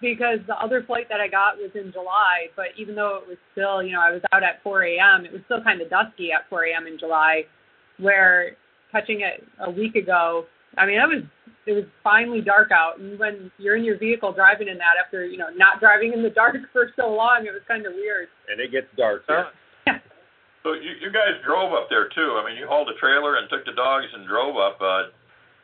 [0.00, 3.36] because the other flight that I got was in July, but even though it was
[3.52, 6.30] still, you know, I was out at 4 a.m., it was still kind of dusky
[6.32, 6.86] at 4 a.m.
[6.86, 7.42] in July,
[7.98, 8.56] where
[8.92, 10.44] catching it a week ago,
[10.76, 11.24] I mean, it was
[11.66, 15.26] it was finally dark out, and when you're in your vehicle driving in that after
[15.26, 18.28] you know not driving in the dark for so long, it was kind of weird.
[18.50, 19.46] and it gets dark here.
[20.64, 22.34] So you, you guys drove up there too.
[22.36, 24.76] I mean, you hauled a trailer and took the dogs and drove up.
[24.82, 25.08] Uh,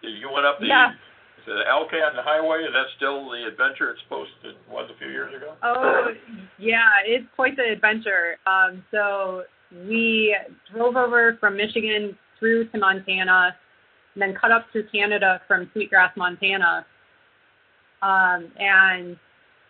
[0.01, 0.95] you went up the Yeah.
[1.47, 2.65] The Alcan Highway.
[2.65, 5.55] Is that still the adventure it's supposed to was a few years ago?
[5.63, 6.09] Oh,
[6.59, 8.37] yeah, it's quite the adventure.
[8.47, 9.43] Um, so
[9.89, 10.37] we
[10.73, 13.57] drove over from Michigan through to Montana,
[14.15, 16.87] and then cut up through Canada from Sweetgrass, Montana.
[18.03, 19.17] Um, and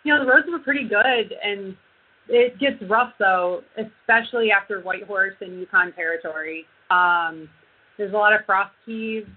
[0.02, 1.76] you know the roads were pretty good, and
[2.28, 6.66] it gets rough though, especially after Whitehorse and Yukon territory.
[6.90, 7.48] Um,
[7.96, 9.28] there's a lot of frost heaves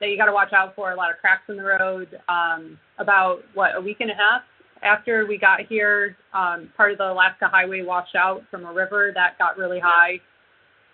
[0.00, 0.92] that you got to watch out for.
[0.92, 2.08] A lot of cracks in the road.
[2.28, 4.42] Um, about what a week and a half
[4.82, 9.10] after we got here, um, part of the Alaska Highway washed out from a river
[9.14, 10.20] that got really high.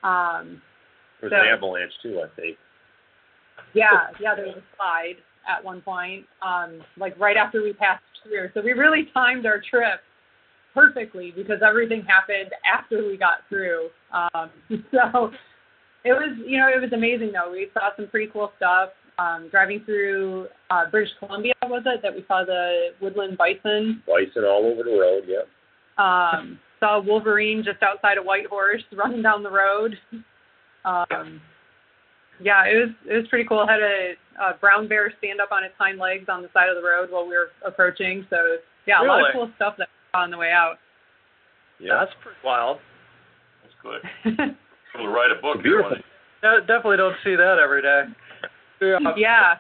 [0.03, 0.63] Um,
[1.23, 2.59] was So- an avalanche too, I think.
[3.73, 8.03] yeah, yeah, there was a slide at one point, um, like right after we passed
[8.23, 8.51] through.
[8.55, 10.03] So we really timed our trip
[10.73, 13.91] perfectly because everything happened after we got through.
[14.13, 14.51] Um,
[14.91, 15.33] so
[16.05, 17.51] it was, you know, it was amazing though.
[17.51, 18.91] We saw some pretty cool stuff.
[19.17, 24.03] Um, driving through uh, British Columbia, was it that we saw the woodland bison?
[24.09, 25.23] Bison all over the road.
[25.29, 25.47] Yep.
[26.05, 29.97] Um, saw a wolverine just outside of Whitehorse running down the road.
[30.85, 31.41] Um,
[32.41, 33.67] yeah, it was it was pretty cool.
[33.67, 36.75] Had a, a brown bear stand up on its hind legs on the side of
[36.75, 38.27] the road while we were approaching.
[38.31, 38.37] So
[38.87, 40.77] yeah, a lot of cool stuff that we saw on the way out.
[41.79, 41.99] Yeah.
[42.01, 42.79] That's pretty wild.
[43.63, 44.57] That's good.
[44.97, 45.63] We'll write a book.
[45.63, 45.93] Beautiful.
[45.93, 46.05] If
[46.43, 48.05] No, definitely don't see that every day.
[48.81, 48.99] Yeah.
[49.17, 49.55] yeah,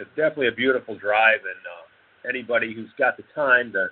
[0.00, 3.88] it's definitely a beautiful drive, and uh, anybody who's got the time to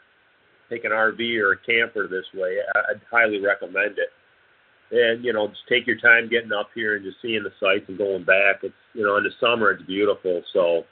[0.71, 4.11] take an RV or a camper this way, I- I'd highly recommend it.
[4.91, 7.85] And you know, just take your time getting up here and just seeing the sights
[7.89, 8.61] and going back.
[8.63, 10.43] It's you know, in the summer it's beautiful.
[10.53, 10.85] So,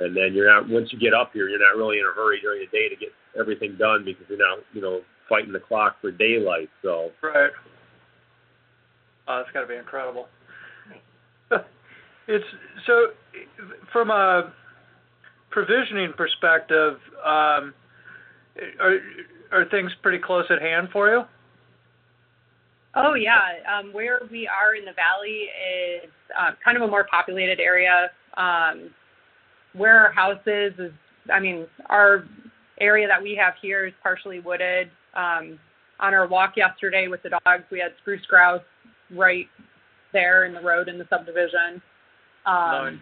[0.00, 2.40] and then you're not once you get up here, you're not really in a hurry
[2.40, 5.96] during the day to get everything done because you're not you know fighting the clock
[6.00, 6.70] for daylight.
[6.82, 7.50] So Right.
[9.28, 10.28] Oh, that's got to be incredible.
[12.28, 12.44] It's
[12.86, 13.08] so
[13.92, 14.52] from a
[15.50, 16.94] provisioning perspective,
[17.24, 17.74] um,
[18.80, 18.98] are
[19.50, 21.22] are things pretty close at hand for you?
[22.94, 23.38] Oh yeah,
[23.76, 25.48] um, where we are in the valley
[26.04, 28.10] is uh, kind of a more populated area.
[28.36, 28.90] Um,
[29.74, 30.92] where our house is is,
[31.32, 32.24] I mean, our
[32.80, 34.90] area that we have here is partially wooded.
[35.14, 35.58] Um,
[36.00, 38.62] on our walk yesterday with the dogs, we had spruce grouse
[39.10, 39.46] right
[40.12, 41.80] there in the road in the subdivision.
[42.46, 42.98] Um, Nice.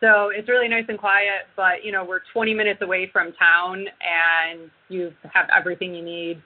[0.00, 3.84] So it's really nice and quiet, but you know, we're 20 minutes away from town
[4.00, 6.42] and you have everything you need.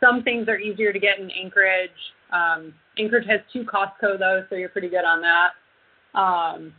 [0.00, 1.90] Some things are easier to get in Anchorage.
[2.32, 6.18] Um, Anchorage has two Costco though, so you're pretty good on that.
[6.18, 6.72] Um,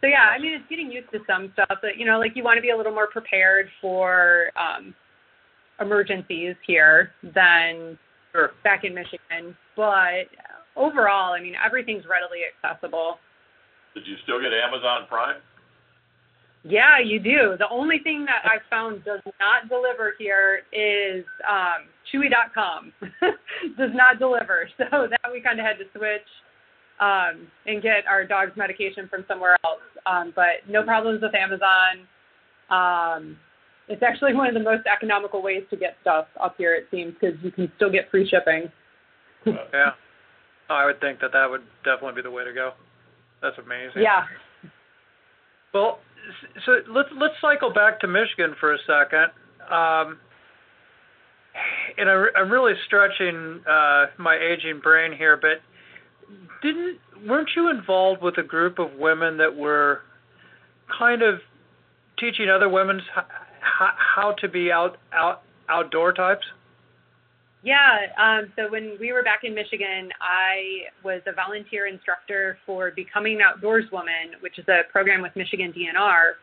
[0.00, 2.42] so yeah, I mean, it's getting used to some stuff, but you know, like you
[2.42, 4.94] want to be a little more prepared for um,
[5.80, 7.98] emergencies here than
[8.64, 9.56] back in Michigan.
[9.76, 10.28] But
[10.76, 13.18] overall, I mean, everything's readily accessible.
[13.94, 15.36] Did you still get Amazon Prime?
[16.64, 17.56] Yeah, you do.
[17.58, 22.92] The only thing that I've found does not deliver here is um, Chewy.com.
[23.78, 24.68] does not deliver.
[24.78, 26.28] So that we kind of had to switch
[27.00, 29.80] um, and get our dog's medication from somewhere else.
[30.06, 32.06] Um, but no problems with Amazon.
[32.70, 33.36] Um,
[33.88, 37.14] it's actually one of the most economical ways to get stuff up here, it seems,
[37.14, 38.70] because you can still get free shipping.
[39.46, 39.90] yeah.
[40.70, 42.72] I would think that that would definitely be the way to go.
[43.40, 44.02] That's amazing.
[44.02, 44.24] Yeah.
[45.72, 46.00] Well,
[46.66, 49.28] so let's let's cycle back to Michigan for a second.
[49.70, 50.18] Um,
[51.96, 55.62] and I, I'm really stretching uh, my aging brain here, but
[56.62, 60.00] didn't weren't you involved with a group of women that were
[60.98, 61.40] kind of
[62.18, 63.00] teaching other women
[63.60, 66.46] how, how to be out out outdoor types?
[67.62, 68.06] Yeah.
[68.18, 73.36] Um, so when we were back in Michigan, I was a volunteer instructor for Becoming
[73.36, 76.34] an Outdoors Woman, which is a program with Michigan DNR,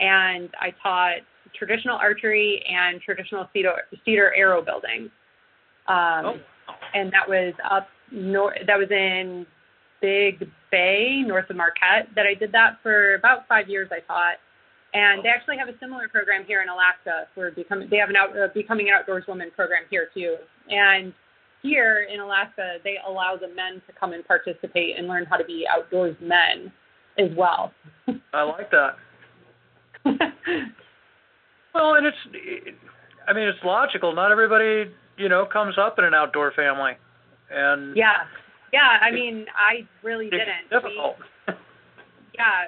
[0.00, 1.18] and I taught
[1.54, 5.10] traditional archery and traditional cedar, cedar arrow building.
[5.88, 6.36] Um, oh.
[6.94, 8.56] And that was up north.
[8.66, 9.46] That was in
[10.00, 12.08] Big Bay, north of Marquette.
[12.14, 13.88] That I did that for about five years.
[13.92, 14.36] I taught
[14.94, 17.88] and they actually have a similar program here in Alaska for becoming.
[17.90, 20.36] They have an out, uh, becoming an outdoors woman program here too.
[20.68, 21.12] And
[21.62, 25.44] here in Alaska, they allow the men to come and participate and learn how to
[25.44, 26.72] be outdoors men
[27.18, 27.72] as well.
[28.34, 28.96] I like that.
[31.74, 32.16] well, and it's,
[33.26, 34.14] I mean, it's logical.
[34.14, 36.92] Not everybody, you know, comes up in an outdoor family,
[37.50, 38.24] and yeah,
[38.72, 38.98] yeah.
[39.00, 40.68] I mean, I really didn't.
[40.70, 41.16] Difficult.
[41.46, 41.54] We,
[42.34, 42.64] yeah,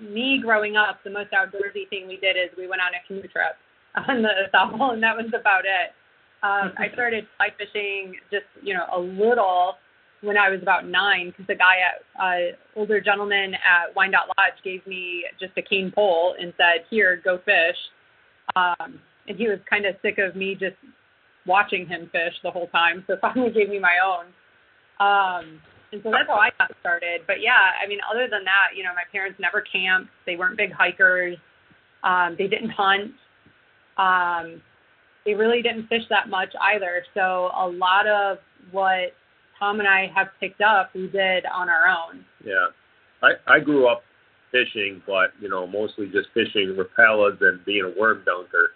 [0.00, 3.28] me growing up, the most outdoorsy thing we did is we went on a canoe
[3.28, 3.56] trip
[4.08, 5.92] on the South Pole, and that was about it.
[6.42, 9.74] Um, I started fly fishing just you know a little
[10.22, 14.62] when I was about nine because the guy at uh, older gentleman at Wyandotte Lodge
[14.62, 17.76] gave me just a cane pole and said, "Here, go fish."
[18.56, 20.76] Um, and he was kind of sick of me just
[21.46, 24.26] watching him fish the whole time, so finally gave me my own.
[25.00, 25.60] Um,
[25.92, 27.22] and so that's how I got started.
[27.26, 30.10] But yeah, I mean, other than that, you know, my parents never camped.
[30.26, 31.36] They weren't big hikers.
[32.04, 33.12] Um, they didn't hunt.
[33.98, 34.62] Um,
[35.24, 37.02] they really didn't fish that much either.
[37.14, 38.38] So a lot of
[38.70, 39.12] what
[39.58, 42.24] Tom and I have picked up, we did on our own.
[42.44, 42.68] Yeah,
[43.22, 44.02] I I grew up
[44.50, 48.70] fishing, but you know, mostly just fishing Rapalas and being a worm dunker.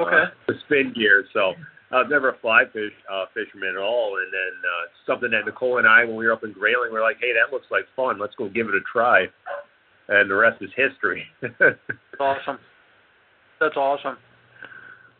[0.00, 0.16] Okay.
[0.16, 1.24] Uh, the spin gear.
[1.34, 1.52] So
[1.90, 5.46] I was never a fly fish uh, fisherman at all, and then uh, something that
[5.46, 7.66] Nicole and I, when we were up in Grayling, we are like, "Hey, that looks
[7.70, 8.18] like fun.
[8.18, 9.26] Let's go give it a try,"
[10.08, 11.24] and the rest is history.
[11.40, 11.78] That's
[12.20, 12.58] awesome.
[13.58, 14.18] That's awesome.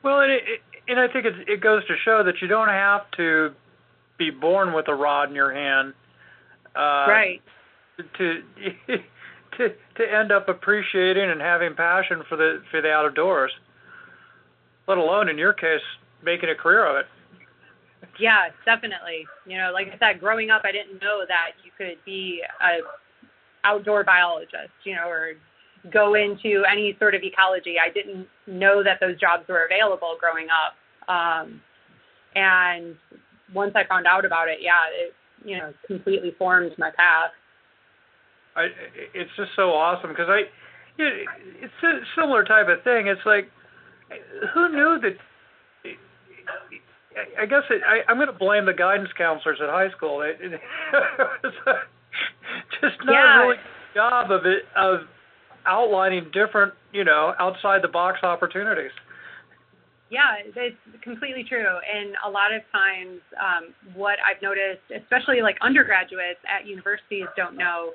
[0.02, 0.42] Well, and, it,
[0.86, 3.50] and I think it, it goes to show that you don't have to
[4.18, 5.94] be born with a rod in your hand,
[6.76, 7.40] uh, right?
[8.18, 8.42] To
[9.56, 13.52] to to end up appreciating and having passion for the for the outdoors.
[14.86, 15.80] Let alone in your case,
[16.22, 17.06] making a career of it.
[18.18, 19.26] Yeah, definitely.
[19.46, 22.78] You know, like I said, growing up, I didn't know that you could be a
[23.64, 25.32] outdoor biologist, you know, or
[25.92, 27.76] go into any sort of ecology.
[27.78, 30.74] I didn't know that those jobs were available growing up.
[31.12, 31.60] Um,
[32.34, 32.96] and
[33.54, 35.14] once I found out about it, yeah, it
[35.44, 37.30] you know completely formed my path.
[38.56, 38.68] I,
[39.14, 40.42] it's just so awesome because I,
[40.98, 41.10] know,
[41.62, 43.06] it's a similar type of thing.
[43.06, 43.48] It's like,
[44.52, 45.16] who knew that
[47.40, 50.22] I guess it, I, I'm going to blame the guidance counselors at high school.
[50.22, 50.60] It, it,
[51.42, 51.54] was
[52.80, 53.42] just not yeah.
[53.42, 55.00] a really good job of it of
[55.66, 58.92] outlining different, you know, outside the box opportunities.
[60.10, 61.66] Yeah, it's completely true.
[61.66, 67.56] And a lot of times, um, what I've noticed, especially like undergraduates at universities, don't
[67.56, 67.92] know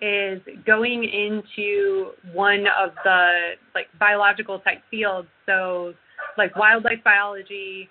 [0.00, 5.26] is going into one of the like biological type fields.
[5.46, 5.94] So
[6.38, 7.88] like wildlife biology,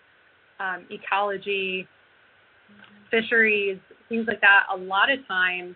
[0.60, 1.88] um, ecology,
[3.12, 3.78] fisheries,
[4.10, 5.76] things like that, a lot of times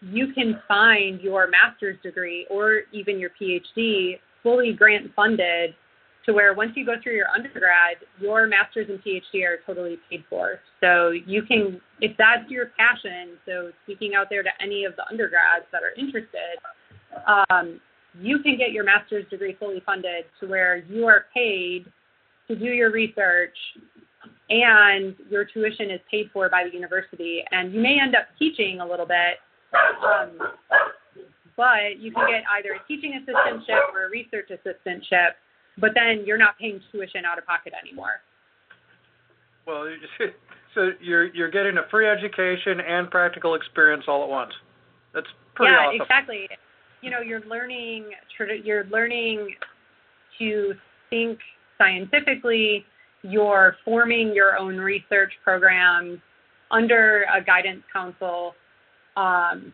[0.00, 5.74] you can find your master's degree or even your PhD fully grant funded
[6.24, 10.24] to where once you go through your undergrad, your master's and PhD are totally paid
[10.28, 10.60] for.
[10.80, 15.06] So you can, if that's your passion, so speaking out there to any of the
[15.10, 16.58] undergrads that are interested,
[17.26, 17.80] um,
[18.20, 21.86] you can get your master's degree fully funded to where you are paid
[22.48, 23.56] to do your research
[24.50, 27.42] and your tuition is paid for by the university.
[27.50, 29.38] And you may end up teaching a little bit,
[29.74, 30.38] um,
[31.56, 35.32] but you can get either a teaching assistantship or a research assistantship,
[35.76, 38.22] but then you're not paying tuition out of pocket anymore.
[39.66, 39.86] Well,
[40.74, 44.52] so you're you're getting a free education and practical experience all at once.
[45.12, 46.00] That's pretty yeah, awesome.
[46.00, 46.48] exactly.
[47.02, 48.06] You know, you're learning
[48.64, 49.54] you're learning
[50.38, 50.72] to
[51.10, 51.38] think
[51.78, 52.84] scientifically.
[53.22, 56.18] You're forming your own research programs
[56.70, 58.54] under a guidance council
[59.16, 59.72] um,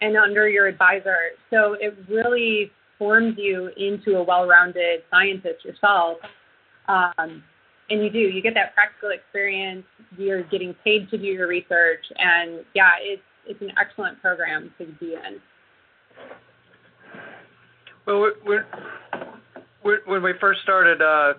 [0.00, 1.16] and under your advisor.
[1.50, 6.18] So it really forms you into a well-rounded scientist yourself.
[6.88, 7.42] Um,
[7.90, 8.18] and you do.
[8.18, 9.84] You get that practical experience.
[10.16, 14.86] You're getting paid to do your research, and yeah, it's it's an excellent program to
[15.00, 15.40] be in.
[18.06, 18.64] Well, when,
[19.82, 21.34] when we first started uh,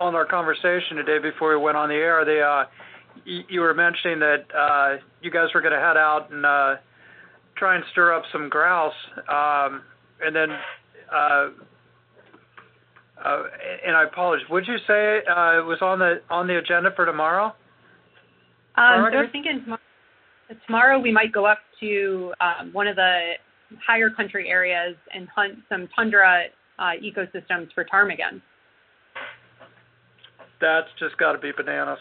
[0.00, 2.64] on our conversation today before we went on the air, they, uh,
[3.24, 6.76] you were mentioning that uh, you guys were going to head out and uh,
[7.56, 8.92] try and stir up some grouse,
[9.28, 9.82] um,
[10.20, 10.48] and then.
[11.12, 11.48] Uh,
[13.24, 13.42] uh,
[13.84, 14.46] and I apologize.
[14.48, 17.46] Would you say uh, it was on the on the agenda for tomorrow?
[18.76, 19.80] Um, so we're thinking tomorrow,
[20.66, 23.32] tomorrow we might go up to um, one of the
[23.84, 26.44] higher country areas and hunt some tundra
[26.78, 28.40] uh, ecosystems for ptarmigan.
[30.60, 31.98] That's just got to be bananas.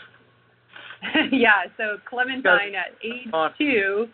[1.32, 1.66] yeah.
[1.78, 4.08] So Clementine at age two.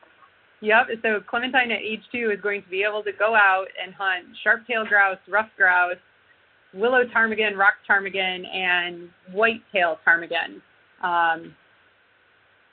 [0.61, 0.87] Yep.
[1.01, 4.25] So Clementine at age two is going to be able to go out and hunt
[4.43, 5.95] sharp-tailed grouse, ruffed grouse,
[6.73, 10.61] willow ptarmigan, rock ptarmigan, and white-tailed ptarmigan.
[11.01, 11.55] Um,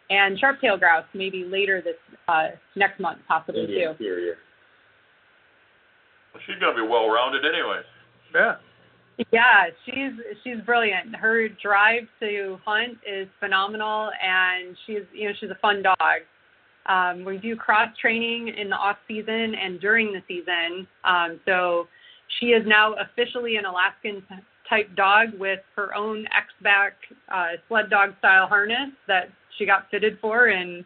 [0.09, 1.95] and sharp-tailed grouse maybe later this
[2.29, 4.05] uh, next month, possibly Indian too.
[4.05, 4.35] Interior.
[6.33, 7.83] Well, she's gonna be well rounded anyway.
[8.35, 8.57] Yeah.
[9.33, 10.13] Yeah, she's
[10.43, 11.15] she's brilliant.
[11.15, 16.21] Her drive to hunt is phenomenal, and she's you know she's a fun dog.
[16.87, 20.87] Um, we do cross training in the off season and during the season.
[21.05, 21.87] Um, so
[22.39, 24.23] she is now officially an Alaskan
[24.69, 26.95] type dog with her own X-back
[27.29, 29.29] uh, sled dog style harness that
[29.59, 30.85] she got fitted for, and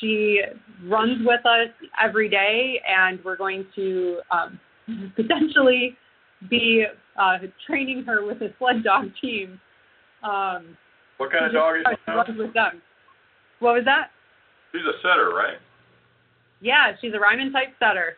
[0.00, 0.42] she
[0.86, 1.68] runs with us
[2.02, 2.80] every day.
[2.88, 4.60] And we're going to um,
[5.16, 5.96] potentially
[6.50, 6.86] be
[7.16, 9.60] uh, training her with a sled dog team.
[10.22, 10.76] Um,
[11.18, 12.82] what kind of dog is she runs with them.
[13.60, 14.10] What was that?
[14.72, 15.58] She's a setter, right?
[16.60, 18.16] Yeah, she's a Ryman type setter.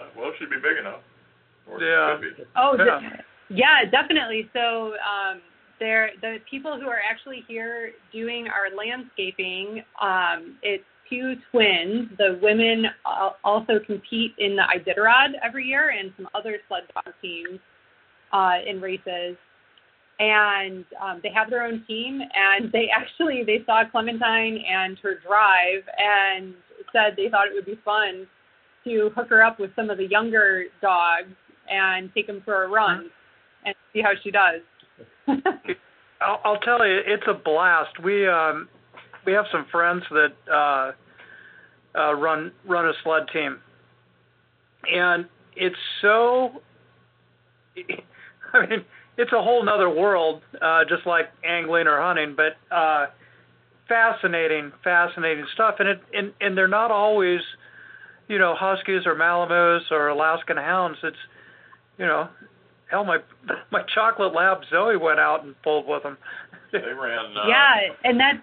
[0.00, 1.00] Uh, well, she'd be big enough.
[1.70, 2.16] Or Yeah.
[2.20, 2.44] be.
[2.56, 3.00] Oh, Yeah.
[3.00, 4.48] de- yeah, definitely.
[4.52, 5.40] So um,
[5.78, 12.08] there, the people who are actually here doing our landscaping, um, it's two twins.
[12.18, 17.14] The women al- also compete in the Iditarod every year and some other sled dog
[17.22, 17.60] teams
[18.32, 19.36] uh, in races.
[20.20, 25.18] And um, they have their own team, and they actually they saw Clementine and her
[25.26, 26.54] drive, and
[26.92, 28.26] said they thought it would be fun
[28.84, 31.32] to hook her up with some of the younger dogs
[31.68, 33.10] and take them for a run
[33.64, 34.60] and see how she does.
[36.20, 38.02] I'll, I'll tell you, it's a blast.
[38.02, 38.68] We um,
[39.26, 40.92] we have some friends that uh,
[41.98, 43.58] uh, run run a sled team,
[44.90, 46.62] and it's so.
[48.52, 48.84] I mean,
[49.16, 53.06] it's a whole nother world, uh, just like angling or hunting, but uh,
[53.88, 55.76] fascinating, fascinating stuff.
[55.78, 57.40] And it and and they're not always,
[58.28, 60.98] you know, huskies or Malamutes or Alaskan hounds.
[61.02, 61.16] It's,
[61.98, 62.28] you know,
[62.90, 63.18] hell, my
[63.72, 66.18] my chocolate lab Zoe went out and pulled with them.
[66.72, 67.36] They ran.
[67.36, 68.38] Uh, yeah, and that's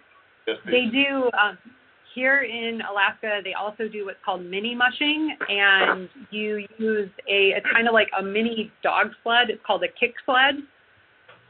[0.48, 0.66] SB.
[0.66, 1.58] they do um,
[2.16, 3.42] here in Alaska.
[3.44, 8.10] They also do what's called mini mushing, and you use a it's kind of like
[8.20, 9.50] a mini dog sled.
[9.50, 10.56] It's called a kick sled,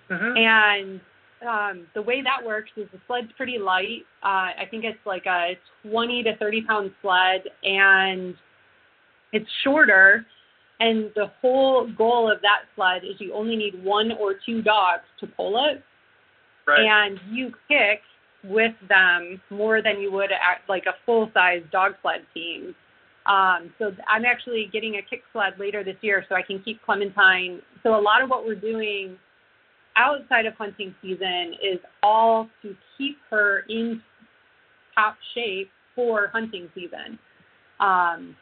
[0.09, 1.01] hmm and
[1.47, 4.05] um, the way that works is the sled's pretty light.
[4.23, 5.57] Uh, I think it's like a
[5.89, 8.35] 20 to 30 pound sled, and
[9.33, 10.25] it's shorter.
[10.79, 15.03] And the whole goal of that sled is you only need one or two dogs
[15.19, 15.83] to pull it,
[16.67, 16.79] Right.
[16.85, 18.01] and you kick
[18.43, 22.75] with them more than you would at like a full size dog sled team.
[23.25, 26.81] Um, so I'm actually getting a kick sled later this year so I can keep
[26.83, 27.61] Clementine.
[27.83, 29.17] So a lot of what we're doing
[29.95, 34.01] outside of hunting season is all to keep her in
[34.95, 37.19] top shape for hunting season.
[37.79, 38.35] Um,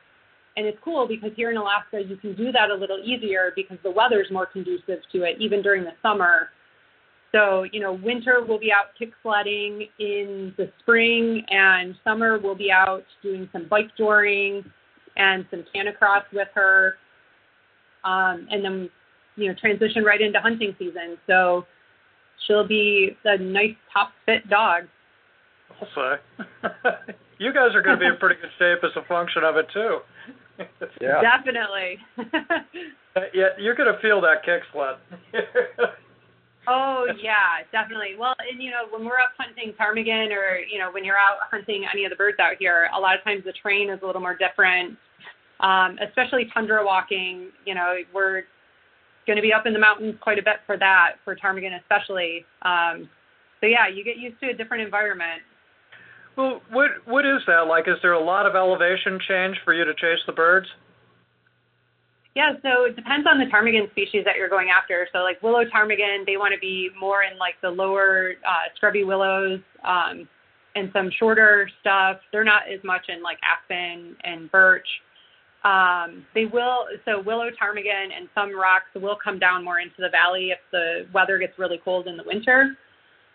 [0.58, 3.78] and it's cool because here in Alaska you can do that a little easier because
[3.84, 6.50] the weather's more conducive to it, even during the summer.
[7.32, 12.56] So, you know, winter we'll be out kick sledding in the spring, and summer we'll
[12.56, 14.64] be out doing some bike touring
[15.18, 16.96] and some Canicross with her,
[18.04, 18.90] um, and then
[19.36, 21.18] you know transition right into hunting season.
[21.28, 21.66] So
[22.48, 24.84] she'll be a nice top fit dog.
[25.80, 26.44] I'll say.
[27.38, 29.68] you guys are going to be in pretty good shape as a function of it
[29.72, 30.00] too.
[31.00, 31.22] yeah.
[31.22, 32.00] Definitely.
[33.34, 34.96] yeah, you're going to feel that kick sled.
[36.70, 38.16] oh yeah, definitely.
[38.18, 41.38] Well, and you know when we're up hunting ptarmigan, or you know when you're out
[41.52, 44.06] hunting any of the birds out here, a lot of times the terrain is a
[44.06, 44.98] little more different.
[45.60, 48.44] Um, especially tundra walking, you know, we're
[49.28, 52.46] going to be up in the mountains quite a bit for that, for ptarmigan especially.
[52.62, 53.10] Um,
[53.60, 55.42] so yeah, you get used to a different environment.
[56.38, 57.88] Well, what what is that like?
[57.88, 60.68] Is there a lot of elevation change for you to chase the birds?
[62.36, 65.08] Yeah, so it depends on the ptarmigan species that you're going after.
[65.12, 69.04] So like willow ptarmigan, they want to be more in like the lower uh, scrubby
[69.04, 70.28] willows um,
[70.76, 72.18] and some shorter stuff.
[72.32, 74.88] They're not as much in like aspen and birch.
[75.64, 80.10] Um, they will, so willow ptarmigan and some rocks will come down more into the
[80.10, 82.78] valley if the weather gets really cold in the winter.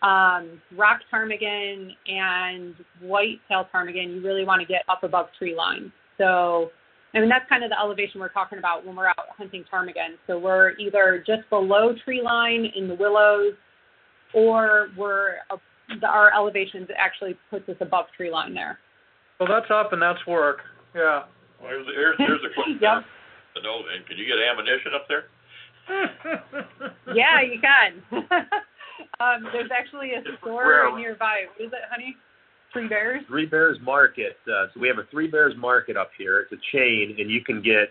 [0.03, 5.55] Um, rock ptarmigan and white tail ptarmigan, you really want to get up above tree
[5.55, 5.93] line.
[6.19, 6.71] So,
[7.15, 10.19] I mean, that's kind of the elevation we're talking about when we're out hunting ptarmigan.
[10.27, 13.55] So we're either just below tree line in the willows,
[14.35, 15.57] or we're uh,
[16.07, 18.79] our elevation actually puts us above tree line there.
[19.39, 20.59] Well, that's up and that's work.
[20.95, 21.25] Yeah.
[21.61, 22.79] Well, here's, here's, here's a question.
[22.81, 23.05] yep.
[23.63, 25.25] know, and can you get ammunition up there?
[27.15, 28.03] yeah, you can.
[29.21, 31.47] um, there's actually a store nearby.
[31.57, 32.17] What is it, honey?
[32.75, 33.23] Three Bears.
[33.27, 34.37] Three Bears Market.
[34.47, 36.41] Uh, so we have a Three Bears Market up here.
[36.41, 37.89] It's a chain, and you can get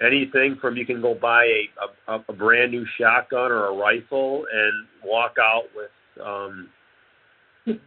[0.00, 4.44] anything from you can go buy a, a, a brand new shotgun or a rifle
[4.52, 5.90] and walk out with
[6.24, 6.68] um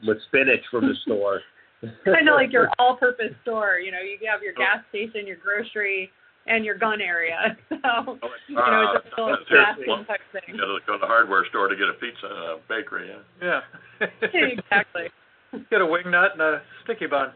[0.06, 1.42] with spinach from the store
[2.06, 3.80] kind of like your all-purpose store.
[3.84, 6.10] You know, you have your gas station, your grocery,
[6.48, 7.58] and your gun area.
[7.84, 8.18] So
[8.48, 10.56] you know, it's a little uh, type thing.
[10.56, 13.12] You got to go to the hardware store to get a pizza and a bakery.
[13.42, 13.60] Yeah.
[14.02, 14.10] Yeah.
[14.32, 15.12] exactly.
[15.70, 17.32] Get a wing nut and a sticky bun.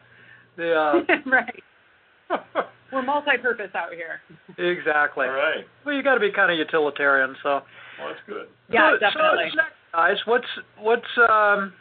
[0.56, 0.94] The, uh...
[1.26, 1.64] right.
[2.92, 4.22] We're multi-purpose out here.
[4.58, 5.28] Exactly.
[5.28, 5.66] All right.
[5.86, 7.62] Well, you got to be kind of utilitarian, so.
[8.00, 8.48] Well, that's good.
[8.72, 9.52] Yeah, so, definitely.
[9.54, 9.62] So,
[9.94, 10.48] guys, what's
[10.80, 11.74] what's um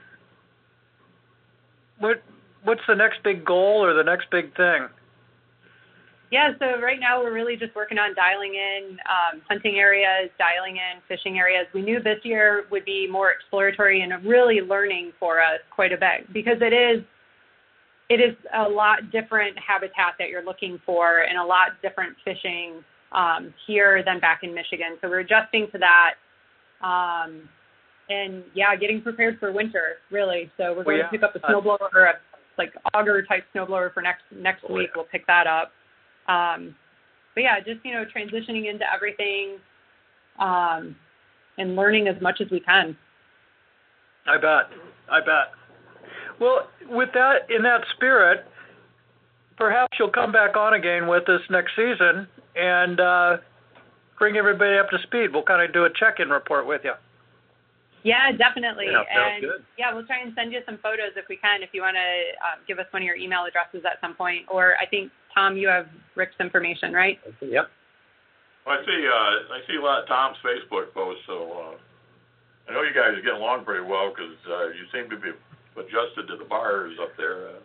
[1.98, 2.22] what
[2.64, 4.88] what's the next big goal or the next big thing?
[6.30, 10.76] Yeah, so right now we're really just working on dialing in um, hunting areas, dialing
[10.76, 11.66] in fishing areas.
[11.72, 15.96] We knew this year would be more exploratory and really learning for us quite a
[15.96, 17.04] bit because it is
[18.08, 22.84] it is a lot different habitat that you're looking for and a lot different fishing
[23.12, 24.98] um, here than back in Michigan.
[25.00, 26.14] So we're adjusting to that.
[26.82, 27.48] Um,
[28.08, 30.50] and yeah, getting prepared for winter, really.
[30.56, 31.02] So we're going well, yeah.
[31.04, 32.14] to pick up a snowblower or a
[32.58, 34.88] like auger type snowblower for next next oh, week.
[34.88, 34.92] Yeah.
[34.96, 35.72] We'll pick that up.
[36.28, 36.74] Um,
[37.34, 39.58] but yeah, just you know, transitioning into everything,
[40.38, 40.96] um,
[41.58, 42.96] and learning as much as we can.
[44.26, 44.70] I bet.
[45.10, 45.52] I bet.
[46.40, 48.44] Well, with that in that spirit,
[49.56, 53.36] perhaps you'll come back on again with us next season and uh,
[54.18, 55.32] bring everybody up to speed.
[55.32, 56.92] We'll kind of do a check-in report with you.
[58.06, 58.86] Yeah, definitely.
[58.86, 59.66] Yeah, and good.
[59.76, 62.06] yeah, we'll try and send you some photos if we can, if you want to
[62.38, 64.46] uh, give us one of your email addresses at some point.
[64.46, 67.18] Or I think Tom, you have Rick's information, right?
[67.42, 67.66] Yep.
[68.62, 69.00] Well, I see.
[69.10, 73.18] Uh, I see a lot of Tom's Facebook posts, so uh, I know you guys
[73.18, 75.34] are getting along pretty well because uh, you seem to be
[75.74, 77.58] adjusted to the bars up there.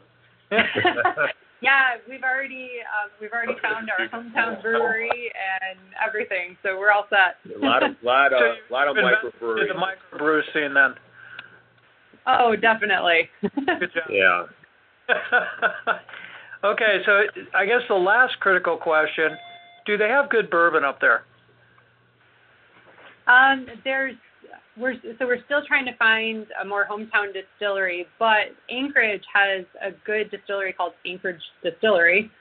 [0.50, 1.28] Uh.
[1.62, 5.32] Yeah, we've already um, we've already found our hometown brewery
[5.70, 7.38] and everything, so we're all set.
[7.56, 9.68] a lot of lot of so lot of microbreweries.
[9.68, 10.96] The microbrew scene then.
[12.26, 13.30] Oh, definitely.
[13.42, 14.04] Good job.
[14.10, 14.46] Yeah.
[16.64, 19.38] okay, so I guess the last critical question:
[19.86, 21.26] Do they have good bourbon up there?
[23.28, 24.16] Um, there's
[24.78, 29.92] we're so we're still trying to find a more hometown distillery, but Anchorage has a
[30.06, 32.32] good distillery called Anchorage Distillery,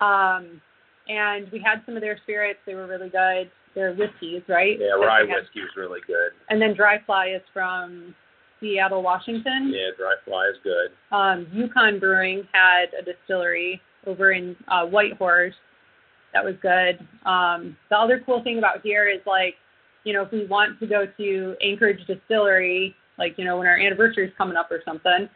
[0.00, 0.60] um,
[1.08, 2.58] and we had some of their spirits.
[2.66, 3.50] They were really good.
[3.74, 4.78] They're whiskeys, right?
[4.80, 6.32] Yeah, rye whiskey is really good.
[6.48, 8.14] And then Dry Fly is from
[8.60, 9.72] Seattle, Washington.
[9.74, 11.16] Yeah, Dry Fly is good.
[11.16, 15.54] Um, Yukon Brewing had a distillery over in uh, Whitehorse
[16.32, 16.98] that was good.
[17.26, 19.54] Um, the other cool thing about here is like
[20.04, 23.78] you know, if we want to go to Anchorage Distillery, like, you know, when our
[23.78, 25.28] anniversary is coming up or something,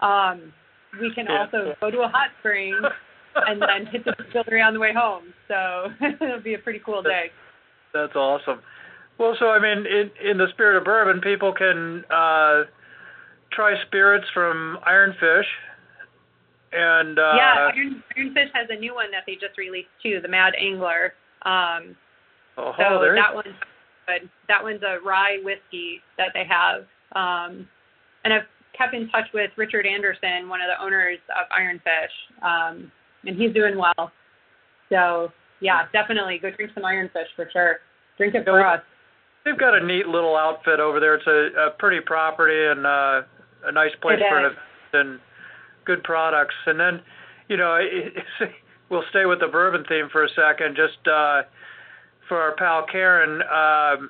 [0.00, 0.52] um,
[1.00, 1.40] we can yeah.
[1.40, 2.74] also go to a hot spring
[3.34, 5.32] and then hit the distillery on the way home.
[5.48, 5.88] So
[6.20, 7.30] it'll be a pretty cool day.
[7.92, 8.60] That's awesome.
[9.18, 12.64] Well, so I mean, in in the spirit of bourbon, people can uh,
[13.52, 15.44] try spirits from Ironfish,
[16.72, 20.28] And uh, yeah, Iron, Ironfish has a new one that they just released too, the
[20.28, 21.12] Mad Angler.
[21.42, 21.94] Um,
[22.56, 23.54] oh, so there that one's
[24.06, 24.28] good.
[24.48, 26.82] That one's a rye whiskey that they have.
[27.14, 27.68] Um,
[28.24, 32.90] and I've kept in touch with Richard Anderson, one of the owners of Ironfish, um,
[33.24, 34.10] and he's doing well.
[34.90, 37.76] So yeah, definitely go drink some Ironfish for sure.
[38.18, 38.80] Drink it for us.
[39.44, 41.14] They've got a neat little outfit over there.
[41.16, 43.22] It's a, a pretty property and uh,
[43.64, 44.58] a nice place it for an event
[44.92, 45.20] and
[45.84, 46.54] good products.
[46.66, 47.00] And then,
[47.48, 48.52] you know, it, it's,
[48.90, 50.76] we'll stay with the bourbon theme for a second.
[50.76, 51.42] Just uh,
[52.32, 54.08] for our pal Karen, um,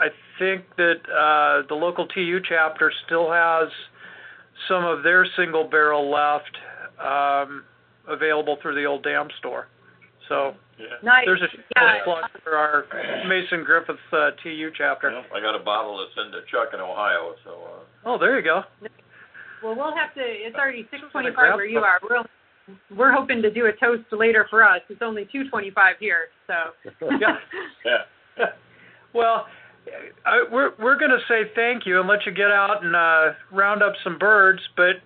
[0.00, 3.68] I think that uh, the local TU chapter still has
[4.68, 6.56] some of their single barrel left
[6.98, 7.62] um,
[8.08, 9.68] available through the old dam store.
[10.30, 10.86] So Yeah.
[11.02, 11.24] Nice.
[11.26, 12.02] there's a yeah.
[12.04, 12.86] plug for our
[13.28, 15.10] Mason Griffith uh, TU chapter.
[15.10, 18.34] Well, I got a bottle to send to Chuck in Ohio, so uh, Oh, there
[18.34, 18.62] you go.
[19.62, 20.22] Well, we'll have to.
[20.24, 22.00] It's already 6:25 where you are.
[22.02, 22.16] We're
[22.96, 24.80] we're hoping to do a toast later for us.
[24.88, 26.54] It's only two twenty-five here, so.
[27.20, 27.36] Yeah.
[27.84, 28.46] yeah.
[29.14, 29.46] Well,
[30.24, 33.34] I, we're we're going to say thank you and let you get out and uh,
[33.50, 34.62] round up some birds.
[34.74, 35.02] But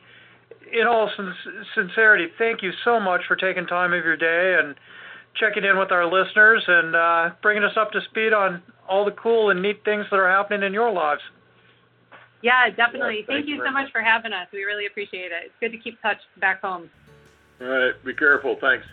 [0.72, 1.34] in all sin-
[1.74, 4.76] sincerity, thank you so much for taking time of your day and
[5.34, 9.10] checking in with our listeners and uh, bringing us up to speed on all the
[9.10, 11.22] cool and neat things that are happening in your lives.
[12.42, 13.20] Yeah, definitely.
[13.20, 14.46] Yeah, thank Thank you you very so much for having us.
[14.52, 15.46] We really appreciate it.
[15.46, 16.90] It's good to keep touch back home.
[17.60, 18.04] All right.
[18.04, 18.56] Be careful.
[18.60, 18.86] Thanks.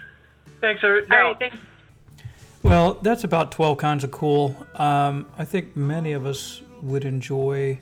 [0.61, 0.84] Thanks.
[0.84, 1.57] er- All Now, thanks.
[2.61, 4.55] Well, that's about 12 kinds of cool.
[4.76, 7.80] Um, I think many of us would enjoy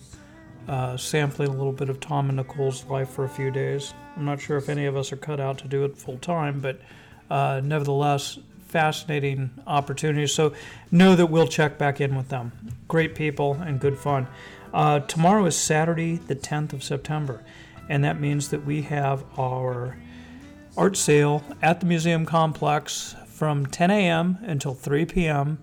[0.68, 3.94] uh, sampling a little bit of Tom and Nicole's life for a few days.
[4.16, 6.60] I'm not sure if any of us are cut out to do it full time,
[6.62, 6.82] but
[7.30, 10.34] uh, nevertheless, fascinating opportunities.
[10.34, 10.54] So
[10.92, 12.52] know that we'll check back in with them.
[12.88, 14.28] Great people and good fun.
[14.74, 17.44] Uh, tomorrow is Saturday, the 10th of September,
[17.90, 19.98] and that means that we have our
[20.78, 24.38] art sale at the museum complex from 10 a.m.
[24.42, 25.60] until 3 p.m.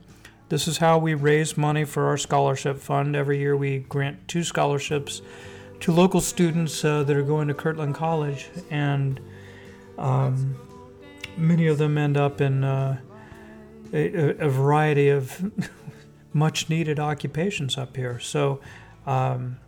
[0.49, 3.15] This is how we raise money for our scholarship fund.
[3.15, 5.23] Every year we grant two scholarships
[5.81, 9.21] to local students uh, that are going to Kirtland College, and
[9.97, 10.57] um,
[11.37, 12.99] many of them end up in uh,
[13.93, 15.53] a, a variety of
[16.33, 18.19] much needed occupations up here.
[18.19, 18.61] So,
[19.07, 19.59] um,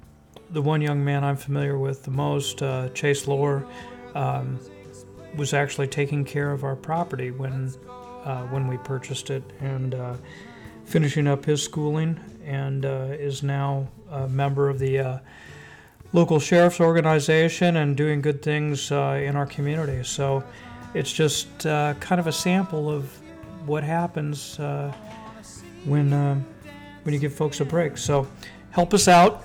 [0.50, 3.64] the one young man I'm familiar with the most, uh, Chase Lohr,
[4.14, 4.58] um,
[5.36, 7.72] was actually taking care of our property when
[8.24, 10.14] uh, when we purchased it and uh,
[10.84, 15.18] finishing up his schooling and uh, is now a member of the uh,
[16.12, 20.02] local sheriff's organization and doing good things uh, in our community.
[20.04, 20.44] So
[20.94, 23.10] it's just uh, kind of a sample of
[23.66, 24.58] what happens
[25.84, 26.44] when
[27.02, 27.96] when you give folks a break.
[27.96, 28.26] So
[28.70, 29.44] help us out.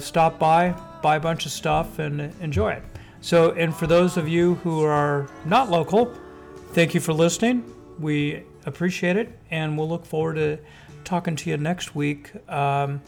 [0.00, 0.70] Stop by,
[1.02, 2.82] buy a bunch of stuff, and enjoy it.
[3.20, 6.14] So, and for those of you who are not local,
[6.72, 7.64] thank you for listening.
[7.98, 10.58] We appreciate it, and we'll look forward to
[11.04, 12.30] talking to you next week.
[12.50, 13.00] Um,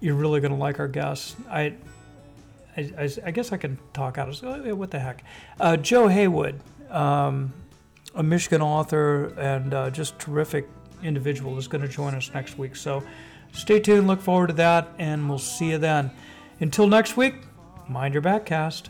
[0.00, 1.34] you're really going to like our guests.
[1.50, 1.74] I,
[2.76, 4.28] I, I, I guess I can talk out.
[4.28, 5.24] of What the heck?
[5.58, 6.60] Uh, Joe Haywood,
[6.90, 7.52] um,
[8.14, 10.68] a Michigan author and uh, just terrific
[11.02, 12.76] individual, is going to join us next week.
[12.76, 13.02] So
[13.52, 14.06] stay tuned.
[14.06, 16.10] Look forward to that, and we'll see you then.
[16.60, 17.34] Until next week,
[17.88, 18.88] mind your backcast.